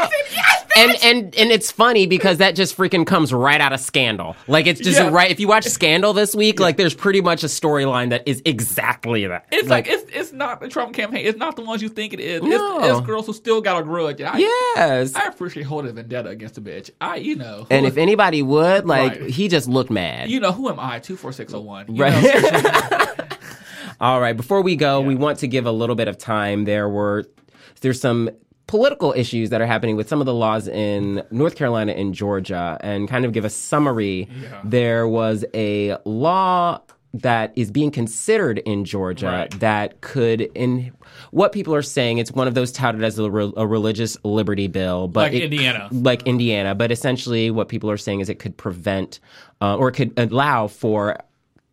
[0.76, 4.36] And and and it's funny because that just freaking comes right out of Scandal.
[4.48, 5.10] Like it's just Yeah.
[5.10, 5.30] right.
[5.30, 9.26] If you watch Scandal this week, like there's pretty much a storyline that is exactly
[9.26, 9.46] that.
[9.52, 11.26] It's like, it's it's not the Trump campaign.
[11.26, 12.42] It's not the ones you think it is.
[12.42, 12.78] No.
[12.80, 14.20] It's, it's girls who still got a grudge.
[14.22, 15.14] I, yes.
[15.14, 16.90] I appreciate holding a vendetta against a bitch.
[17.00, 19.30] I, you know, and if anybody would, like, Right.
[19.30, 20.30] he just looked mad.
[20.30, 20.98] you know, who am I?
[20.98, 21.94] Two four six zero one.
[21.96, 22.12] Right.
[24.00, 24.36] All right.
[24.36, 26.64] Before we go, we want to give a little bit of time.
[26.64, 27.24] There were
[27.82, 28.30] there's some
[28.72, 32.78] political issues that are happening with some of the laws in North Carolina and Georgia,
[32.80, 34.26] and kind of give a summary.
[34.64, 36.80] There was a law
[37.12, 39.60] that is being considered in Georgia Right.
[39.60, 40.90] that could in
[41.32, 44.66] what people are saying it's one of those touted as a, re- a religious liberty
[44.66, 45.88] bill but Like it- Indiana.
[45.92, 49.20] like Indiana but essentially what people are saying is it could prevent
[49.60, 51.18] uh, or it could allow for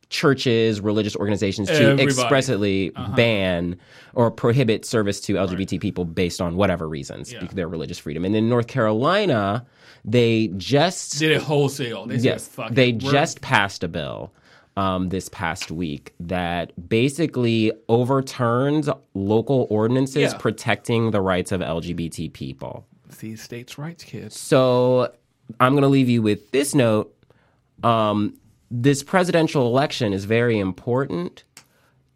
[0.10, 2.04] churches, religious organizations to Everybody.
[2.04, 3.78] expressly ban
[4.14, 7.46] or prohibit service to LGBT people based on whatever reasons, Yeah.
[7.54, 8.26] their religious freedom.
[8.26, 9.66] And in North Carolina,
[10.04, 12.06] they just Did it wholesale.
[12.08, 14.34] They said, yes, they just passed a bill
[14.78, 20.38] um, this past week that basically overturns local ordinances Yeah.
[20.38, 22.86] protecting the rights of LGBT people.
[23.10, 24.40] see states' rights, kids.
[24.40, 25.12] So
[25.60, 27.14] I'm going to leave you with this note.
[27.84, 28.36] Um,
[28.72, 31.44] this presidential election is very important.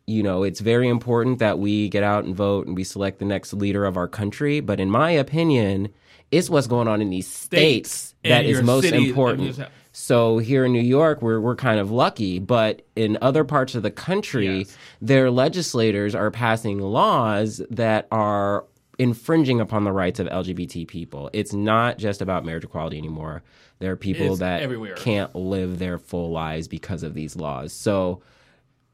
[0.06, 3.26] You know, it's very important that we get out and vote and we select the
[3.26, 4.60] next leader of our country.
[4.60, 5.90] But in my opinion,
[6.32, 9.58] it's what's going on in these states, States that is most important.
[9.96, 13.84] So here in New York, we're we're kind of lucky, but in other parts of
[13.84, 14.78] the country, Yes.
[15.02, 18.66] their legislators are passing laws that are
[19.00, 21.30] infringing upon the rights of LGBT people.
[21.34, 23.44] It's not just about marriage equality anymore.
[23.80, 24.96] There are people It's that everywhere.
[24.96, 27.74] can't live their full lives because of these laws.
[27.74, 28.22] So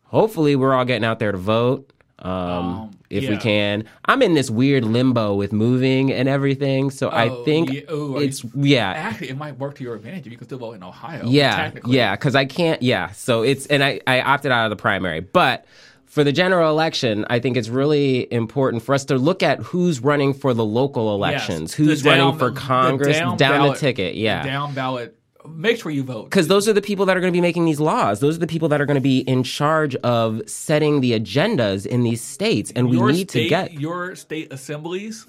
[0.04, 1.91] hopefully we're all getting out there to vote.
[2.22, 6.91] Um, Um, if we can, I'm in this weird limbo with moving and everything.
[6.91, 7.82] So I Oh, think yeah.
[7.88, 10.45] Oh, are you- it's yeah, Actually, it might work to your advantage if you can
[10.45, 11.24] still vote in Ohio.
[11.26, 12.82] yeah, yeah, because I can't.
[12.82, 15.64] Yeah, so it's and I I opted out of the primary, but
[16.10, 20.01] for the general election, I think it's really important for us to look at who's
[20.01, 21.74] running for the local elections, Yes.
[21.74, 24.16] who's The running down- for Congress, down down, ballot- the ticket.
[24.16, 25.16] Yeah, down ballot.
[25.55, 26.26] Make sure you vote.
[26.26, 28.20] because those are the people that are going to be making these laws.
[28.20, 31.86] Those are the people that are going to be in charge of setting the agendas
[31.86, 35.26] in these states, and we your need state, to get your state assemblies.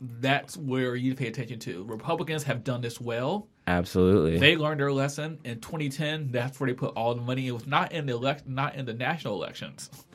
[0.00, 1.84] That's where you pay attention to.
[1.84, 3.48] Republicans have done this well.
[3.66, 4.38] absolutely.
[4.38, 6.30] They learned their lesson in 2010.
[6.30, 7.46] That's where they put all the money.
[7.48, 9.90] It was not in the elect, not in the national elections.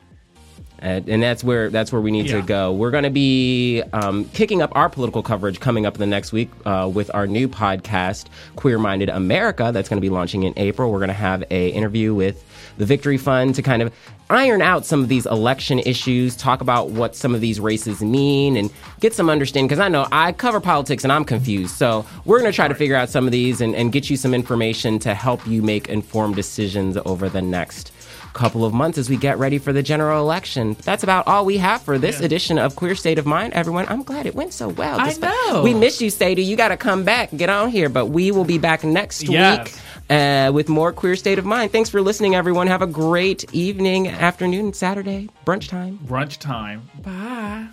[0.84, 2.72] and, and that's where that's where we need to go.
[2.72, 6.30] We're going to be um, kicking up our political coverage coming up in the next
[6.30, 8.26] week uh, with our new podcast,
[8.56, 9.70] Queer Minded America.
[9.72, 10.92] That's going to be launching in April.
[10.92, 12.44] We're going to have a interview with
[12.76, 13.94] the Victory Fund to kind of
[14.28, 18.56] iron out some of these election issues, talk about what some of these races mean,
[18.56, 19.68] and get some understanding.
[19.68, 22.74] Because I know I cover politics and I'm confused, so we're going to try to
[22.74, 25.88] figure out some of these and, and get you some information to help you make
[25.88, 27.93] informed decisions over the next
[28.34, 30.76] couple of months as we get ready for the general election.
[30.82, 33.52] That's about all we have for this edition of Queer State of Mind.
[33.54, 34.98] Everyone, I'm glad it went so well.
[35.00, 35.62] I know.
[35.62, 36.42] We miss you, Sadie.
[36.44, 37.88] You got to come back, get on here.
[37.88, 39.64] But we will be back next Yes.
[39.64, 39.80] week
[40.10, 41.70] uh, with more Queer State of Mind.
[41.72, 42.66] Thanks for listening, everyone.
[42.66, 45.98] Have a great evening, afternoon, Saturday, brunch time.
[46.04, 46.88] Brunch time.
[47.02, 47.68] Bye.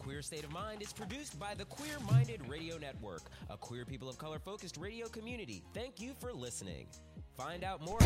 [0.00, 4.08] Queer State of Mind is produced by the Queer Minded Radio Network, a queer people
[4.08, 5.62] of color focused radio community.
[5.72, 6.86] Thank you for listening.
[7.36, 7.98] Find out more.